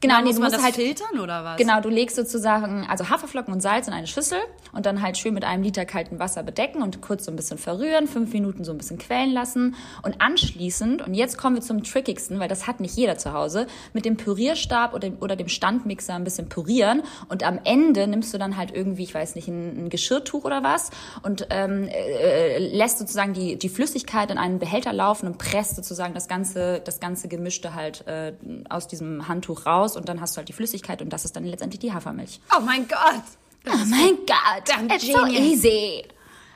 [0.00, 1.56] Genau, Dann nee, muss du man das halt filtern oder was?
[1.56, 4.38] Genau, du legst sozusagen also Haferflocken und Salz in eine Schüssel
[4.72, 7.58] und dann halt schön mit einem Liter kaltem Wasser bedecken und kurz so ein bisschen
[7.58, 9.74] verrühren, fünf Minuten so ein bisschen quellen lassen.
[10.02, 13.66] Und anschließend, und jetzt kommen wir zum trickigsten, weil das hat nicht jeder zu Hause,
[13.92, 17.02] mit dem Pürierstab oder, oder dem Standmixer ein bisschen pürieren.
[17.28, 20.62] Und am Ende nimmst du dann halt irgendwie, ich weiß nicht, ein, ein Geschirrtuch oder
[20.62, 20.90] was
[21.24, 26.14] und ähm, äh, lässt sozusagen die, die Flüssigkeit in einen Behälter laufen und presst sozusagen
[26.14, 28.32] das ganze, das ganze Gemischte halt äh,
[28.68, 31.44] aus diesem Handtuch raus und dann hast du halt die Flüssigkeit und das ist dann
[31.44, 32.40] letztendlich die Hafermilch.
[32.56, 33.22] Oh mein Gott.
[33.66, 35.64] Oh mein Gott, it's so genius.
[35.64, 36.04] easy.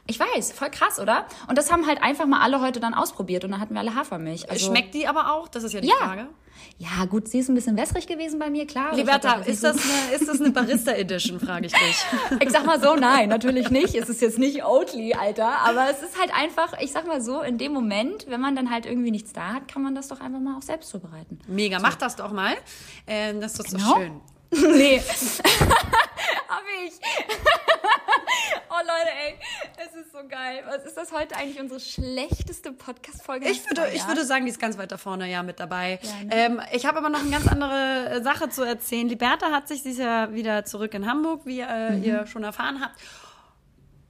[0.06, 1.26] Ich weiß, voll krass, oder?
[1.48, 3.94] Und das haben halt einfach mal alle heute dann ausprobiert und dann hatten wir alle
[3.94, 4.50] Hafermilch.
[4.50, 5.46] Also, Schmeckt die aber auch?
[5.48, 5.94] Das ist ja die Ja.
[5.94, 6.26] Frage.
[6.78, 8.94] Ja, gut, sie ist ein bisschen wässrig gewesen bei mir, klar.
[8.94, 11.96] Liberta, das ist das eine, ist das eine Barista Edition, frage ich dich.
[12.30, 13.94] so- Ich sag mal so, nein, natürlich nicht.
[13.94, 15.58] Es ist jetzt nicht Oatly, Alter.
[15.64, 18.70] Aber es ist halt einfach, ich sag mal so, in dem Moment, wenn man dann
[18.70, 21.38] halt irgendwie nichts da hat, kann man das doch einfach mal auch selbst zubereiten.
[21.46, 22.54] Mega, mach das doch mal.
[23.06, 23.84] Ähm, das ist Genau.
[23.88, 24.20] so schön.
[24.76, 25.00] Nee.
[26.48, 26.92] Hab ich.
[28.82, 29.34] Leute, ey,
[29.86, 30.62] es ist so geil.
[30.66, 33.48] Was ist das heute eigentlich unsere schlechteste Podcast-Folge?
[33.48, 35.98] Ich würde, ich würde sagen, die ist ganz weit da vorne ja mit dabei.
[36.02, 36.30] Ja, ne?
[36.32, 39.08] ähm, ich habe aber noch eine ganz andere äh, Sache zu erzählen.
[39.08, 42.02] Liberta hat sich, sie ist ja wieder zurück in Hamburg, wie äh, Mhm.
[42.04, 42.96] ihr schon erfahren habt.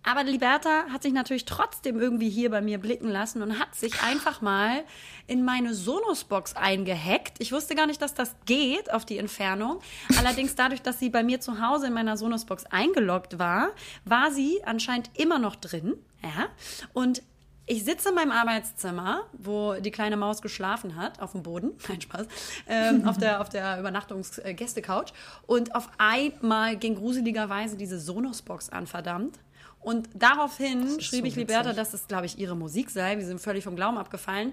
[0.05, 4.03] Aber Liberta hat sich natürlich trotzdem irgendwie hier bei mir blicken lassen und hat sich
[4.03, 4.83] einfach mal
[5.27, 7.35] in meine Sonos-Box eingehackt.
[7.39, 9.81] Ich wusste gar nicht, dass das geht auf die Entfernung.
[10.19, 13.71] Allerdings dadurch, dass sie bei mir zu Hause in meiner Sonos-Box eingeloggt war,
[14.05, 15.95] war sie anscheinend immer noch drin.
[16.23, 16.49] Ja.
[16.93, 17.23] Und
[17.67, 22.01] ich sitze in meinem Arbeitszimmer, wo die kleine Maus geschlafen hat, auf dem Boden, nein
[22.01, 22.27] Spaß,
[22.67, 25.13] ähm, auf der, auf der Übernachtungsgäste-Couch.
[25.47, 29.39] Und auf einmal ging gruseligerweise diese Sonos-Box an, verdammt.
[29.83, 33.19] Und daraufhin schrieb so ich Liberta, dass es, glaube ich, ihre Musik sei.
[33.19, 34.53] Wir sind völlig vom Glauben abgefallen.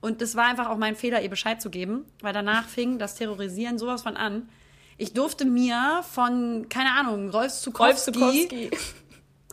[0.00, 3.14] Und das war einfach auch mein Fehler, ihr Bescheid zu geben, weil danach fing das
[3.14, 4.48] Terrorisieren sowas von an.
[4.96, 8.70] Ich durfte mir von, keine Ahnung, Rolf Zukowski,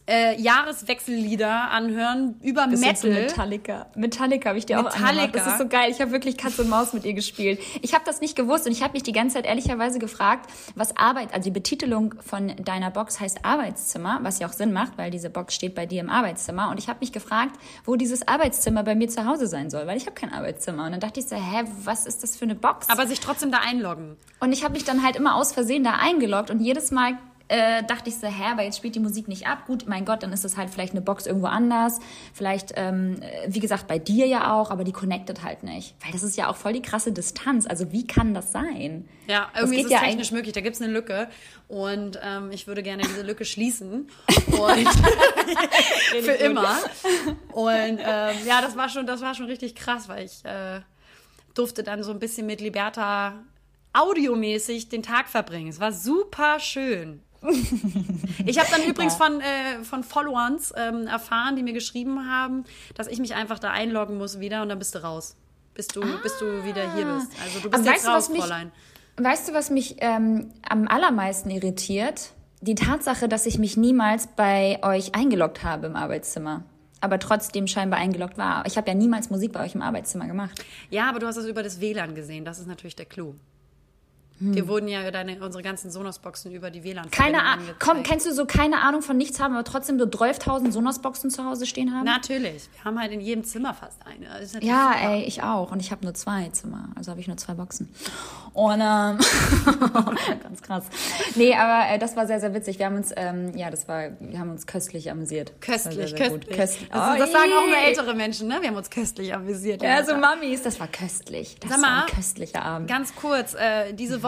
[0.08, 3.10] äh, Jahreswechsellieder anhören über zu Metal.
[3.12, 3.88] Metallica.
[3.96, 5.10] Metallica habe ich dir auch Metallica.
[5.10, 5.36] angemacht.
[5.36, 5.92] Das ist so geil.
[5.92, 7.60] Ich habe wirklich Katz und Maus mit ihr gespielt.
[7.82, 10.96] Ich habe das nicht gewusst und ich habe mich die ganze Zeit ehrlicherweise gefragt, was
[10.96, 15.12] Arbeit, also die Betitelung von deiner Box heißt Arbeitszimmer, was ja auch Sinn macht, weil
[15.12, 16.70] diese Box steht bei dir im Arbeitszimmer.
[16.70, 19.98] Und ich habe mich gefragt, wo dieses Arbeitszimmer bei mir zu Hause sein soll, weil
[19.98, 20.86] ich habe kein Arbeitszimmer.
[20.86, 22.90] Und dann dachte ich so, hä, was ist das für eine Box?
[22.90, 24.16] Aber sich trotzdem da einloggen.
[24.40, 27.18] Und ich habe mich dann halt immer aus Versehen da eingeloggt und jedes Mal
[27.50, 29.66] äh, dachte ich so, hä, aber jetzt spielt die Musik nicht ab.
[29.68, 32.00] Gut, mein Gott, dann ist es halt vielleicht eine Box irgendwo anders.
[32.34, 35.96] Vielleicht, ähm, äh, wie gesagt, bei dir ja auch, aber die connectet halt nicht.
[36.04, 37.66] Weil das ist ja auch voll die krasse Distanz.
[37.66, 39.08] Also wie kann das sein?
[39.28, 40.54] Ja, irgendwie ist es ja technisch möglich.
[40.54, 41.30] Da gibt es eine Lücke.
[41.68, 44.10] Und ähm, ich würde gerne diese Lücke schließen.
[44.48, 44.90] Und
[46.22, 46.78] für immer.
[47.54, 50.82] Und ähm, ja, das war schon, das war schon richtig krass, weil ich äh,
[51.54, 53.44] durfte dann so ein bisschen mit Liberta
[53.94, 55.70] audiomäßig den Tag verbringen.
[55.70, 57.22] Es war super schön.
[58.46, 62.64] Ich habe dann übrigens von, äh, von Followers ähm, erfahren, die mir geschrieben haben,
[62.96, 65.36] dass ich mich einfach da einloggen muss wieder und dann bist du raus.
[65.74, 67.28] Bis du, bis du wieder hier bist.
[67.44, 68.72] Also du bist Aber jetzt weißt du, raus, was mich- Fräulein.
[69.20, 72.32] Weißt du, was mich ähm, am allermeisten irritiert?
[72.62, 76.64] Die Tatsache, dass ich mich niemals bei euch eingeloggt habe im Arbeitszimmer.
[77.02, 78.66] Aber trotzdem scheinbar eingeloggt war.
[78.66, 80.64] Ich habe ja niemals Musik bei euch im Arbeitszimmer gemacht.
[80.90, 82.46] Ja, aber du hast es über das WLAN gesehen.
[82.46, 83.36] Das ist natürlich der Clou.
[84.40, 87.66] Wir wurden ja deine, unsere ganzen Sonos-Boxen über die WLAN Keine Ahnung.
[87.80, 91.44] Komm, kennst du so keine Ahnung von nichts haben, aber trotzdem so 12.000 Sonos-Boxen zu
[91.44, 92.06] Hause stehen haben?
[92.06, 92.70] Natürlich.
[92.74, 94.26] Wir haben halt in jedem Zimmer fast eine.
[94.64, 95.10] Ja, super.
[95.10, 95.72] ey, ich auch.
[95.72, 96.90] Und ich habe nur zwei Zimmer.
[96.96, 97.90] Also habe ich nur zwei Boxen.
[98.54, 99.18] Und ähm,
[100.44, 100.86] ganz krass.
[101.36, 102.80] Nee, aber äh, das war sehr, sehr witzig.
[102.80, 105.52] Wir haben uns, ähm, ja, das war, wir haben uns köstlich amüsiert.
[105.52, 106.58] War Köstlich, sehr, sehr köstlich.
[106.58, 106.90] Köstlich.
[106.90, 107.86] Das, das sagen auch nur je.
[107.86, 108.58] ältere Menschen, ne?
[108.62, 109.82] Wir haben uns köstlich amüsiert.
[109.82, 110.36] Ja, so Alter.
[110.36, 111.58] Mamis, das war köstlich.
[111.60, 112.90] Das Sag war mal, ein köstlicher Abend.
[112.90, 114.27] Ganz kurz, äh, diese Woche.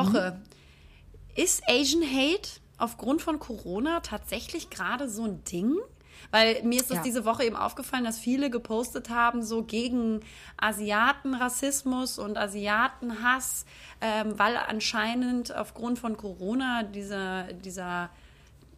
[1.35, 5.75] Ist Asian Hate aufgrund von Corona tatsächlich gerade so ein Ding?
[6.31, 7.03] Weil mir ist das ja.
[7.03, 10.19] diese Woche eben aufgefallen, dass viele gepostet haben, so gegen
[10.57, 13.65] Asiatenrassismus und Asiatenhass,
[14.01, 18.09] ähm, weil anscheinend aufgrund von Corona dieser, dieser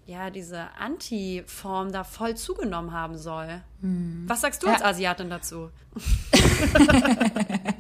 [0.06, 3.62] ja, diese Anti-Form da voll zugenommen haben soll.
[3.82, 4.24] Hm.
[4.28, 4.74] Was sagst du ja.
[4.74, 5.70] als Asiatin dazu?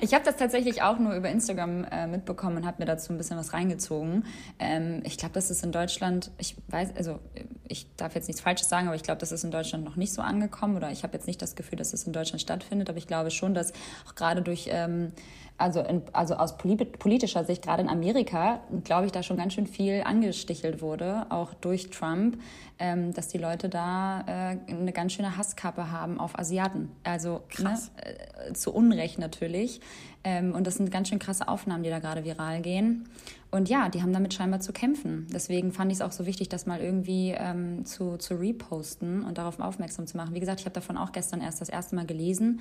[0.00, 3.18] ich habe das tatsächlich auch nur über Instagram äh, mitbekommen und habe mir dazu ein
[3.18, 4.24] bisschen was reingezogen.
[4.58, 7.18] Ähm, ich glaube, das ist in Deutschland, ich weiß, also
[7.66, 10.12] ich darf jetzt nichts Falsches sagen, aber ich glaube, das ist in Deutschland noch nicht
[10.12, 12.98] so angekommen oder ich habe jetzt nicht das Gefühl, dass es in Deutschland stattfindet, aber
[12.98, 13.72] ich glaube schon, dass
[14.06, 15.12] auch gerade durch ähm,
[15.58, 19.66] also, in, also aus politischer Sicht, gerade in Amerika, glaube ich, da schon ganz schön
[19.66, 22.40] viel angestichelt wurde, auch durch Trump,
[22.78, 26.92] ähm, dass die Leute da äh, eine ganz schöne Hasskappe haben auf Asiaten.
[27.02, 29.80] Also ne, äh, zu Unrecht natürlich.
[30.22, 33.08] Ähm, und das sind ganz schön krasse Aufnahmen, die da gerade viral gehen.
[33.50, 35.26] Und ja, die haben damit scheinbar zu kämpfen.
[35.32, 39.38] Deswegen fand ich es auch so wichtig, das mal irgendwie ähm, zu, zu reposten und
[39.38, 40.34] darauf aufmerksam zu machen.
[40.34, 42.60] Wie gesagt, ich habe davon auch gestern erst das erste Mal gelesen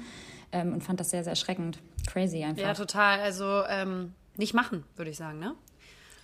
[0.54, 1.80] ähm, und fand das sehr, sehr erschreckend.
[2.08, 2.64] Crazy einfach.
[2.64, 3.20] Ja, total.
[3.20, 5.56] Also ähm, nicht machen, würde ich sagen, ne?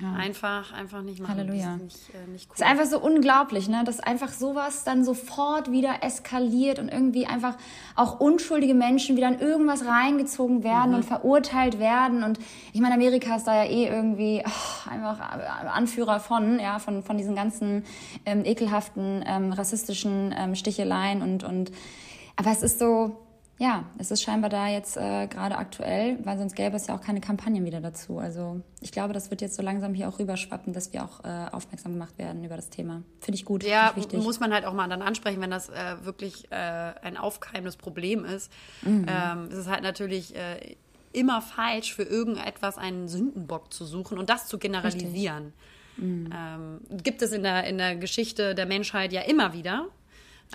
[0.04, 0.14] Ja.
[0.14, 1.38] Einfach, einfach nicht machen.
[1.38, 1.78] Halleluja.
[1.78, 2.56] Nicht, äh, nicht cool.
[2.56, 3.84] ist einfach so unglaublich, ne?
[3.86, 7.56] dass einfach sowas dann sofort wieder eskaliert und irgendwie einfach
[7.96, 10.98] auch unschuldige Menschen wieder in irgendwas reingezogen werden mhm.
[10.98, 12.24] und verurteilt werden.
[12.24, 12.38] Und
[12.74, 15.20] ich meine, Amerika ist da ja eh irgendwie oh, einfach
[15.74, 17.86] Anführer von, ja, von, von diesen ganzen
[18.26, 21.72] ähm, ekelhaften, ähm, rassistischen ähm, Sticheleien und, und
[22.36, 23.23] aber es ist so,
[23.60, 27.02] ja, es ist scheinbar da jetzt äh, gerade aktuell, weil sonst gäbe es ja auch
[27.02, 28.18] keine Kampagnen wieder dazu.
[28.18, 31.50] Also ich glaube, das wird jetzt so langsam hier auch rüberschwappen, dass wir auch äh,
[31.52, 33.04] aufmerksam gemacht werden über das Thema.
[33.20, 33.64] Finde ich gut.
[33.64, 37.16] Ja, ich muss man halt auch mal dann ansprechen, wenn das äh, wirklich äh, ein
[37.16, 38.52] aufkeimendes Problem ist.
[38.82, 39.06] Mhm.
[39.08, 40.76] Ähm, es ist halt natürlich äh,
[41.12, 45.54] immer falsch, für irgendetwas einen Sündenbock zu suchen und das zu generalisieren.
[45.98, 46.30] Mhm.
[46.36, 49.88] Ähm, gibt es in der, in der Geschichte der Menschheit ja immer wieder.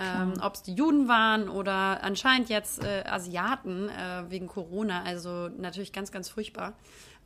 [0.00, 5.02] Ähm, Ob es die Juden waren oder anscheinend jetzt äh, Asiaten äh, wegen Corona.
[5.02, 6.74] Also natürlich ganz, ganz furchtbar.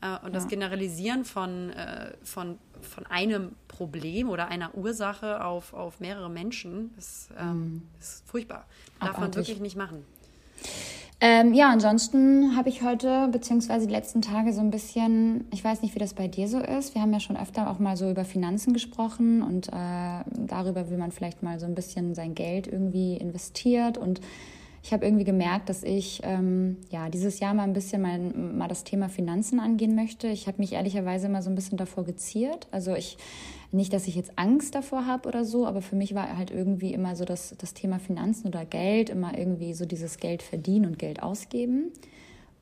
[0.01, 0.31] Äh, und ja.
[0.31, 6.95] das Generalisieren von, äh, von, von einem Problem oder einer Ursache auf, auf mehrere Menschen
[6.99, 7.83] ist, ähm, mhm.
[8.01, 8.67] ist furchtbar.
[9.01, 10.05] Darf man wirklich nicht machen.
[11.25, 15.81] Ähm, ja, ansonsten habe ich heute beziehungsweise die letzten Tage so ein bisschen, ich weiß
[15.83, 16.97] nicht, wie das bei dir so ist.
[16.97, 20.97] Wir haben ja schon öfter auch mal so über Finanzen gesprochen und äh, darüber, wie
[20.97, 23.99] man vielleicht mal so ein bisschen sein Geld irgendwie investiert.
[23.99, 24.21] Und
[24.83, 28.69] ich habe irgendwie gemerkt, dass ich ähm, ja dieses Jahr mal ein bisschen mein, mal
[28.69, 30.27] das Thema Finanzen angehen möchte.
[30.27, 32.67] Ich habe mich ehrlicherweise mal so ein bisschen davor geziert.
[32.73, 33.17] Also ich
[33.71, 36.93] nicht, dass ich jetzt Angst davor habe oder so, aber für mich war halt irgendwie
[36.93, 40.99] immer so das, das Thema Finanzen oder Geld, immer irgendwie so dieses Geld verdienen und
[40.99, 41.93] Geld ausgeben.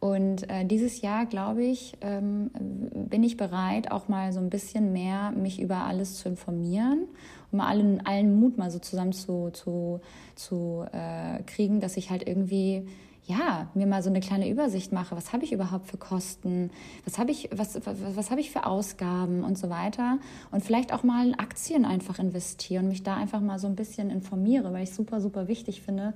[0.00, 2.50] Und äh, dieses Jahr, glaube ich, ähm,
[2.94, 7.06] bin ich bereit, auch mal so ein bisschen mehr mich über alles zu informieren
[7.52, 10.00] und mal allen, allen Mut mal so zusammen zu, zu,
[10.36, 12.86] zu äh, kriegen, dass ich halt irgendwie
[13.26, 16.70] ja, mir mal so eine kleine Übersicht mache, was habe ich überhaupt für Kosten,
[17.04, 20.18] was habe ich, was, was, was habe ich für Ausgaben und so weiter.
[20.50, 24.10] Und vielleicht auch mal in Aktien einfach investieren, mich da einfach mal so ein bisschen
[24.10, 26.14] informiere, weil ich super, super wichtig finde,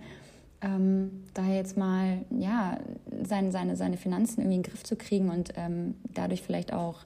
[0.64, 2.78] ähm, da jetzt mal ja,
[3.22, 7.00] seine, seine, seine Finanzen irgendwie in den Griff zu kriegen und ähm, dadurch vielleicht auch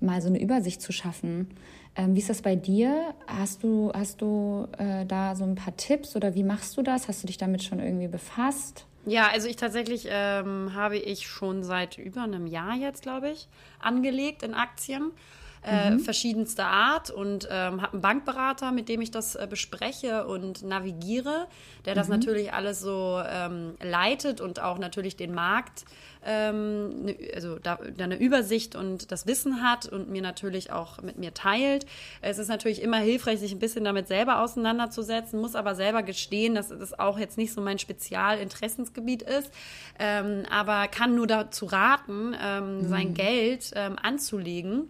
[0.00, 1.48] mal so eine Übersicht zu schaffen.
[1.96, 3.14] Ähm, wie ist das bei dir?
[3.26, 7.08] Hast du, hast du äh, da so ein paar Tipps oder wie machst du das?
[7.08, 8.86] Hast du dich damit schon irgendwie befasst?
[9.06, 13.48] Ja, also ich tatsächlich ähm, habe ich schon seit über einem Jahr jetzt, glaube ich,
[13.80, 15.12] angelegt in Aktien.
[15.62, 16.00] Äh, mhm.
[16.00, 21.48] verschiedenster Art und ähm, habe einen Bankberater, mit dem ich das äh, bespreche und navigiere,
[21.84, 22.14] der das mhm.
[22.14, 25.84] natürlich alles so ähm, leitet und auch natürlich den Markt
[26.24, 31.00] ähm, ne, also da, da eine Übersicht und das Wissen hat und mir natürlich auch
[31.02, 31.86] mit mir teilt.
[32.20, 36.54] Es ist natürlich immer hilfreich, sich ein bisschen damit selber auseinanderzusetzen, muss aber selber gestehen,
[36.54, 39.50] dass das auch jetzt nicht so mein Spezialinteressensgebiet ist,
[39.98, 42.88] ähm, aber kann nur dazu raten, ähm, mhm.
[42.88, 44.88] sein Geld ähm, anzulegen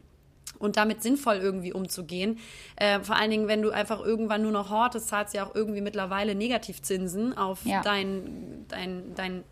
[0.60, 2.38] und damit sinnvoll irgendwie umzugehen.
[2.76, 5.54] Äh, vor allen Dingen, wenn du einfach irgendwann nur noch hortest, zahlst du ja auch
[5.56, 7.82] irgendwie mittlerweile Negativzinsen auf ja.
[7.82, 9.44] dein, dein, dein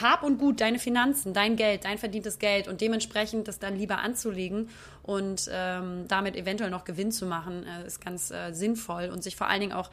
[0.00, 3.98] hab und Gut, deine Finanzen, dein Geld, dein verdientes Geld und dementsprechend das dann lieber
[3.98, 4.70] anzulegen
[5.02, 9.36] und ähm, damit eventuell noch Gewinn zu machen, äh, ist ganz äh, sinnvoll und sich
[9.36, 9.90] vor allen Dingen auch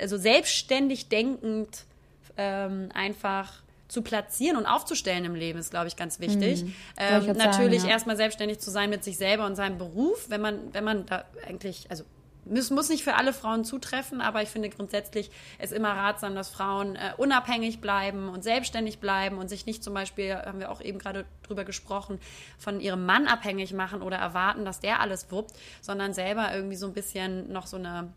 [0.00, 1.84] also selbstständig denkend
[2.36, 6.64] ähm, einfach zu platzieren und aufzustellen im Leben ist, glaube ich, ganz wichtig.
[6.64, 6.74] Mhm.
[6.96, 7.94] Ähm, natürlich sagen, ja.
[7.94, 11.24] erstmal selbstständig zu sein mit sich selber und seinem Beruf, wenn man, wenn man da
[11.46, 12.04] eigentlich, also
[12.46, 16.48] muss, muss nicht für alle Frauen zutreffen, aber ich finde grundsätzlich es immer ratsam, dass
[16.48, 20.80] Frauen äh, unabhängig bleiben und selbstständig bleiben und sich nicht zum Beispiel, haben wir auch
[20.80, 22.18] eben gerade drüber gesprochen,
[22.58, 26.86] von ihrem Mann abhängig machen oder erwarten, dass der alles wuppt, sondern selber irgendwie so
[26.86, 28.12] ein bisschen noch so eine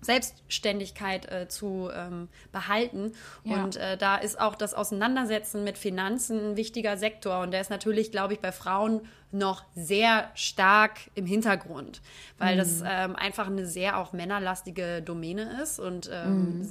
[0.00, 3.12] Selbstständigkeit äh, zu ähm, behalten.
[3.44, 3.62] Ja.
[3.62, 7.40] Und äh, da ist auch das Auseinandersetzen mit Finanzen ein wichtiger Sektor.
[7.40, 12.00] Und der ist natürlich, glaube ich, bei Frauen noch sehr stark im Hintergrund,
[12.38, 12.58] weil mhm.
[12.58, 16.68] das ähm, einfach eine sehr auch männerlastige Domäne ist und ähm, mhm.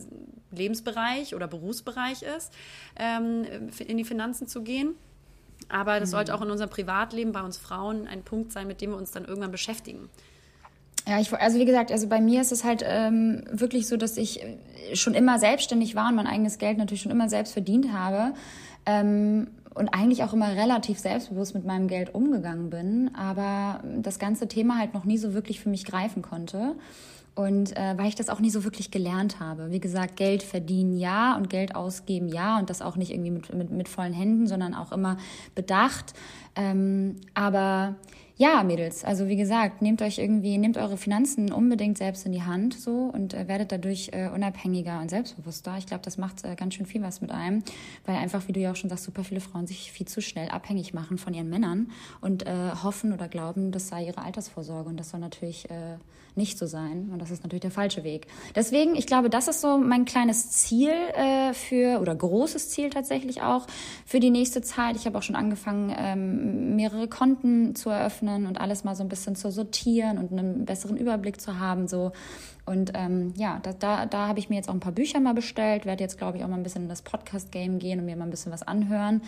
[0.51, 2.53] Lebensbereich oder Berufsbereich ist,
[2.97, 3.45] ähm,
[3.79, 4.95] in die Finanzen zu gehen.
[5.69, 6.13] Aber das mhm.
[6.13, 9.11] sollte auch in unserem Privatleben bei uns Frauen ein Punkt sein, mit dem wir uns
[9.11, 10.09] dann irgendwann beschäftigen.
[11.07, 14.17] Ja, ich, also wie gesagt, also bei mir ist es halt ähm, wirklich so, dass
[14.17, 14.41] ich
[14.93, 18.33] schon immer selbstständig war und mein eigenes Geld natürlich schon immer selbst verdient habe
[18.85, 24.47] ähm, und eigentlich auch immer relativ selbstbewusst mit meinem Geld umgegangen bin, aber das ganze
[24.47, 26.75] Thema halt noch nie so wirklich für mich greifen konnte.
[27.35, 29.71] Und äh, weil ich das auch nie so wirklich gelernt habe.
[29.71, 33.53] Wie gesagt, Geld verdienen ja und Geld ausgeben ja und das auch nicht irgendwie mit,
[33.53, 35.15] mit, mit vollen Händen, sondern auch immer
[35.55, 36.13] bedacht.
[36.57, 37.95] Ähm, aber
[38.41, 42.43] ja, Mädels, also wie gesagt, nehmt euch irgendwie, nehmt eure Finanzen unbedingt selbst in die
[42.43, 45.75] Hand so und äh, werdet dadurch äh, unabhängiger und selbstbewusster.
[45.77, 47.63] Ich glaube, das macht äh, ganz schön viel was mit einem,
[48.05, 50.47] weil einfach, wie du ja auch schon sagst, super viele Frauen sich viel zu schnell
[50.47, 54.97] abhängig machen von ihren Männern und äh, hoffen oder glauben, das sei ihre Altersvorsorge und
[54.97, 55.97] das soll natürlich äh,
[56.35, 58.27] nicht so sein und das ist natürlich der falsche Weg.
[58.55, 63.41] Deswegen, ich glaube, das ist so mein kleines Ziel äh, für oder großes Ziel tatsächlich
[63.41, 63.67] auch
[64.05, 64.95] für die nächste Zeit.
[64.95, 69.03] Ich habe auch schon angefangen, ähm, mehrere Konten zu eröffnen öffnen und alles mal so
[69.03, 71.87] ein bisschen zu sortieren und einen besseren Überblick zu haben.
[71.87, 72.11] So.
[72.65, 75.33] Und ähm, ja, da, da, da habe ich mir jetzt auch ein paar Bücher mal
[75.33, 78.15] bestellt, werde jetzt, glaube ich, auch mal ein bisschen in das Podcast-Game gehen und mir
[78.15, 79.21] mal ein bisschen was anhören.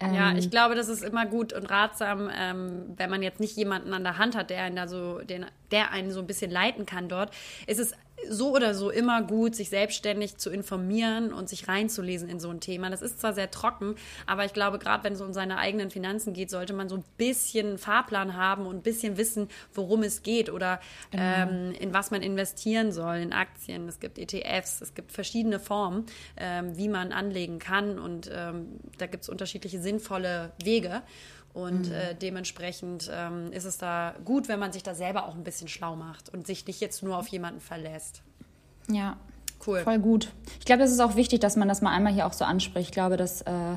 [0.00, 3.56] Ähm, ja, ich glaube, das ist immer gut und ratsam, ähm, wenn man jetzt nicht
[3.56, 6.50] jemanden an der Hand hat, der einen da so, den, der einen so ein bisschen
[6.50, 7.32] leiten kann dort,
[7.66, 7.94] ist es
[8.28, 12.60] so oder so immer gut, sich selbstständig zu informieren und sich reinzulesen in so ein
[12.60, 12.90] Thema.
[12.90, 13.96] Das ist zwar sehr trocken,
[14.26, 17.04] aber ich glaube, gerade wenn es um seine eigenen Finanzen geht, sollte man so ein
[17.16, 21.24] bisschen einen Fahrplan haben und ein bisschen wissen, worum es geht oder genau.
[21.24, 23.88] ähm, in was man investieren soll, in Aktien.
[23.88, 29.06] Es gibt ETFs, es gibt verschiedene Formen, ähm, wie man anlegen kann und ähm, da
[29.06, 31.02] gibt es unterschiedliche sinnvolle Wege.
[31.54, 31.94] Und mhm.
[31.94, 35.68] äh, dementsprechend ähm, ist es da gut, wenn man sich da selber auch ein bisschen
[35.68, 38.22] schlau macht und sich nicht jetzt nur auf jemanden verlässt.
[38.88, 39.16] Ja,
[39.66, 39.80] cool.
[39.80, 40.32] Voll gut.
[40.58, 42.88] Ich glaube, das ist auch wichtig, dass man das mal einmal hier auch so anspricht.
[42.88, 43.76] Ich glaube, dass äh,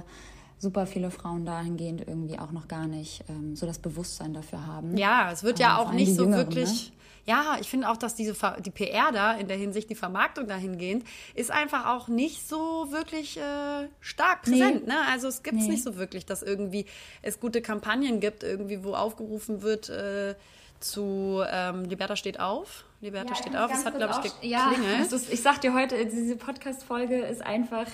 [0.57, 4.97] super viele Frauen dahingehend irgendwie auch noch gar nicht ähm, so das Bewusstsein dafür haben.
[4.97, 6.89] Ja, es wird ja auch nicht so Jüngeren, wirklich.
[6.89, 6.95] Ne?
[7.25, 11.03] ja, ich finde auch, dass diese die PR da in der Hinsicht, die Vermarktung dahingehend,
[11.33, 14.87] ist einfach auch nicht so wirklich äh, stark präsent.
[14.87, 14.93] Nee.
[14.93, 14.99] Ne?
[15.11, 15.71] Also es gibt es nee.
[15.71, 16.85] nicht so wirklich, dass irgendwie
[17.23, 20.35] es gute Kampagnen gibt, irgendwie, wo aufgerufen wird äh,
[20.79, 22.85] zu ähm, Liberta steht auf.
[23.01, 23.71] Liberta ja, steht auf.
[23.73, 25.11] Es hat, glaube ich, geklingelt.
[25.11, 27.87] Ja, ist, ich sag dir heute, diese Podcast-Folge ist einfach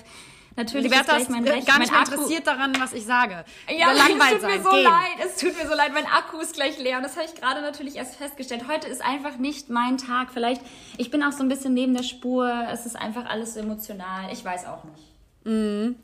[0.56, 1.66] Natürlich Liberta ist, mein Recht.
[1.66, 3.44] gar nicht mein interessiert daran, was ich sage.
[3.68, 4.50] Ja, es tut sein.
[4.56, 4.84] mir so Gehen.
[4.84, 5.26] leid.
[5.26, 5.92] Es tut mir so leid.
[5.94, 6.98] Mein Akku ist gleich leer.
[6.98, 8.64] Und das habe ich gerade natürlich erst festgestellt.
[8.68, 10.28] Heute ist einfach nicht mein Tag.
[10.32, 10.60] Vielleicht,
[10.98, 12.66] ich bin auch so ein bisschen neben der Spur.
[12.70, 14.30] Es ist einfach alles emotional.
[14.32, 15.02] Ich weiß auch nicht.
[15.44, 15.96] Mhm.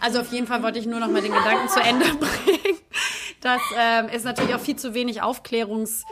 [0.00, 2.78] Also auf jeden Fall wollte ich nur noch mal den Gedanken zu Ende bringen,
[3.40, 6.02] dass ähm, es natürlich auch viel zu wenig Aufklärungs-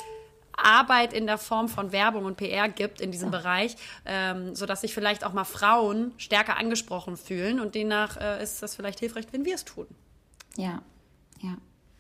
[0.57, 3.39] Arbeit in der Form von Werbung und PR gibt in diesem ja.
[3.39, 8.63] Bereich, ähm, sodass sich vielleicht auch mal Frauen stärker angesprochen fühlen und demnach äh, ist
[8.63, 9.87] das vielleicht hilfreich, wenn wir es tun.
[10.57, 10.83] Ja,
[11.41, 11.57] ja.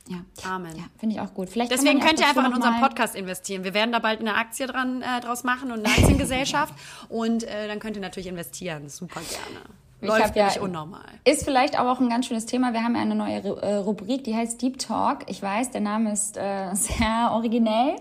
[0.07, 0.19] Ja.
[0.47, 0.77] Amen.
[0.77, 1.49] Ja, finde ich auch gut.
[1.49, 3.65] Vielleicht Deswegen könnt ihr einfach in unseren Podcast investieren.
[3.65, 6.75] Wir werden da bald eine Aktie dran äh, draus machen und eine Aktiengesellschaft.
[7.09, 8.91] und äh, dann könnt ihr natürlich investieren.
[8.91, 9.65] Super gerne.
[10.07, 11.01] Läuft ja, unnormal.
[11.25, 12.73] Ist vielleicht auch ein ganz schönes Thema.
[12.73, 15.21] Wir haben ja eine neue äh, Rubrik, die heißt Deep Talk.
[15.29, 17.97] Ich weiß, der Name ist äh, sehr originell,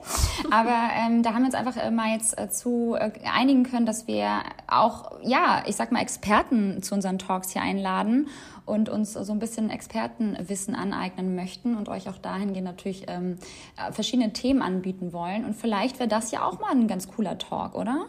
[0.51, 3.85] aber ähm, da haben wir uns einfach äh, mal jetzt äh, zu äh, einigen können,
[3.85, 8.27] dass wir auch, ja, ich sag mal, Experten zu unseren Talks hier einladen
[8.65, 13.37] und uns so ein bisschen Expertenwissen aneignen möchten und euch auch dahingehend natürlich ähm,
[13.77, 15.45] äh, verschiedene Themen anbieten wollen.
[15.45, 18.05] Und vielleicht wäre das ja auch mal ein ganz cooler Talk, oder?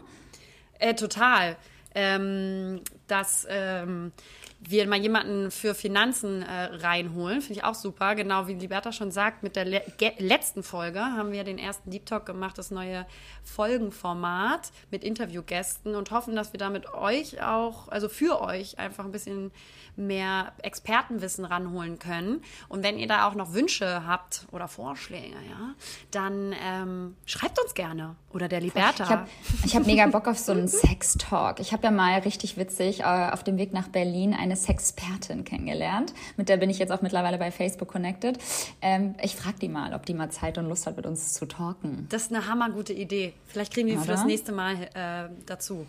[0.78, 1.56] Äh, total
[1.94, 4.12] ähm, dass ähm,
[4.60, 7.40] wir mal jemanden für Finanzen äh, reinholen.
[7.40, 8.14] Finde ich auch super.
[8.14, 9.82] Genau wie Liberta schon sagt, mit der le
[10.18, 13.06] letzten Folge haben wir den ersten Deep Talk gemacht, das neue
[13.42, 19.12] Folgenformat mit Interviewgästen und hoffen, dass wir damit euch auch, also für euch einfach ein
[19.12, 19.50] bisschen
[19.96, 22.42] mehr Expertenwissen ranholen können.
[22.68, 25.74] Und wenn ihr da auch noch Wünsche habt oder Vorschläge, ja,
[26.10, 28.16] dann ähm, schreibt uns gerne.
[28.32, 29.04] Oder der Liberta.
[29.04, 29.28] Ich habe
[29.74, 31.60] hab mega Bock auf so einen Sex-Talk.
[31.60, 36.12] Ich habe ja mal richtig witzig äh, auf dem Weg nach Berlin eine Sexpertin kennengelernt.
[36.36, 38.38] Mit der bin ich jetzt auch mittlerweile bei Facebook connected.
[38.82, 41.46] Ähm, ich frage die mal, ob die mal Zeit und Lust hat, mit uns zu
[41.46, 42.06] talken.
[42.10, 43.34] Das ist eine hammergute Idee.
[43.46, 45.86] Vielleicht kriegen wir die für das nächste Mal äh, dazu.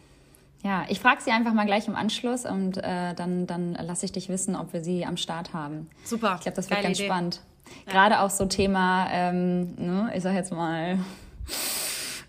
[0.65, 4.11] Ja, ich frage sie einfach mal gleich im Anschluss und äh, dann, dann lasse ich
[4.11, 5.87] dich wissen, ob wir sie am Start haben.
[6.03, 6.33] Super.
[6.37, 7.05] Ich glaube, das wird ganz Idee.
[7.05, 7.41] spannend.
[7.85, 7.91] Ja.
[7.91, 10.97] Gerade auch so Thema, ähm, ne, ich sag jetzt mal,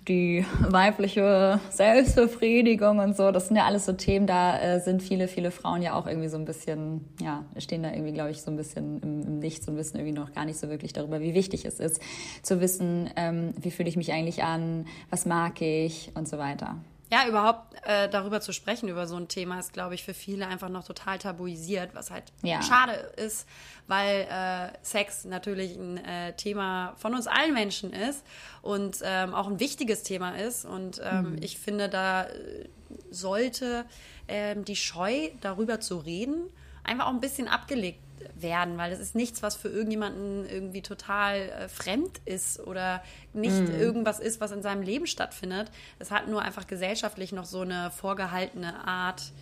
[0.07, 5.29] die weibliche Selbstbefriedigung und so, das sind ja alles so Themen, da äh, sind viele,
[5.29, 8.51] viele Frauen ja auch irgendwie so ein bisschen, ja, stehen da irgendwie, glaube ich, so
[8.51, 11.33] ein bisschen im, im Nichts und wissen irgendwie noch gar nicht so wirklich darüber, wie
[11.33, 12.03] wichtig es ist,
[12.43, 16.77] zu wissen, ähm, wie fühle ich mich eigentlich an, was mag ich und so weiter.
[17.11, 20.49] Ja, überhaupt äh, darüber zu sprechen, über so ein Thema, ist, glaube ich, für viele
[20.49, 22.61] einfach noch total tabuisiert, was halt ja.
[22.63, 23.47] schade ist,
[23.87, 28.25] weil äh, Sex natürlich ein äh, Thema von uns allen Menschen ist
[28.61, 30.65] und ähm, auch ein wichtiges Thema ist.
[30.65, 31.43] Und ähm, mhm.
[31.43, 32.69] ich finde, da äh,
[33.11, 33.85] sollte
[34.27, 36.51] ähm, die Scheu, darüber zu reden,
[36.83, 38.01] einfach auch ein bisschen abgelegt
[38.35, 43.03] werden, weil es ist nichts, was für irgendjemanden irgendwie total äh, fremd ist oder
[43.33, 43.81] nicht mm.
[43.81, 45.71] irgendwas ist, was in seinem Leben stattfindet.
[45.99, 49.33] Es hat nur einfach gesellschaftlich noch so eine vorgehaltene Art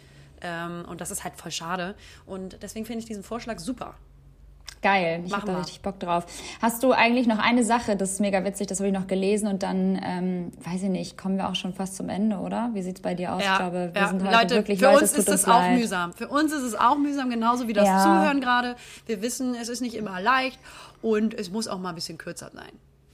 [0.40, 1.94] ähm, und das ist halt voll schade.
[2.26, 3.94] Und deswegen finde ich diesen Vorschlag super.
[4.84, 6.26] Geil, ich habe da richtig Bock drauf.
[6.60, 9.48] Hast du eigentlich noch eine Sache, das ist mega witzig, das habe ich noch gelesen
[9.48, 12.68] und dann, ähm, weiß ich nicht, kommen wir auch schon fast zum Ende, oder?
[12.74, 13.42] Wie sieht es bei dir aus?
[13.42, 14.08] Ja, ich glaube, wir ja.
[14.08, 16.12] sind heute Leute, wirklich, für Leute, uns ist es auch mühsam.
[16.12, 18.02] Für uns ist es auch mühsam, genauso wie das ja.
[18.02, 18.76] Zuhören gerade.
[19.06, 20.58] Wir wissen, es ist nicht immer leicht
[21.00, 22.72] und es muss auch mal ein bisschen kürzer sein.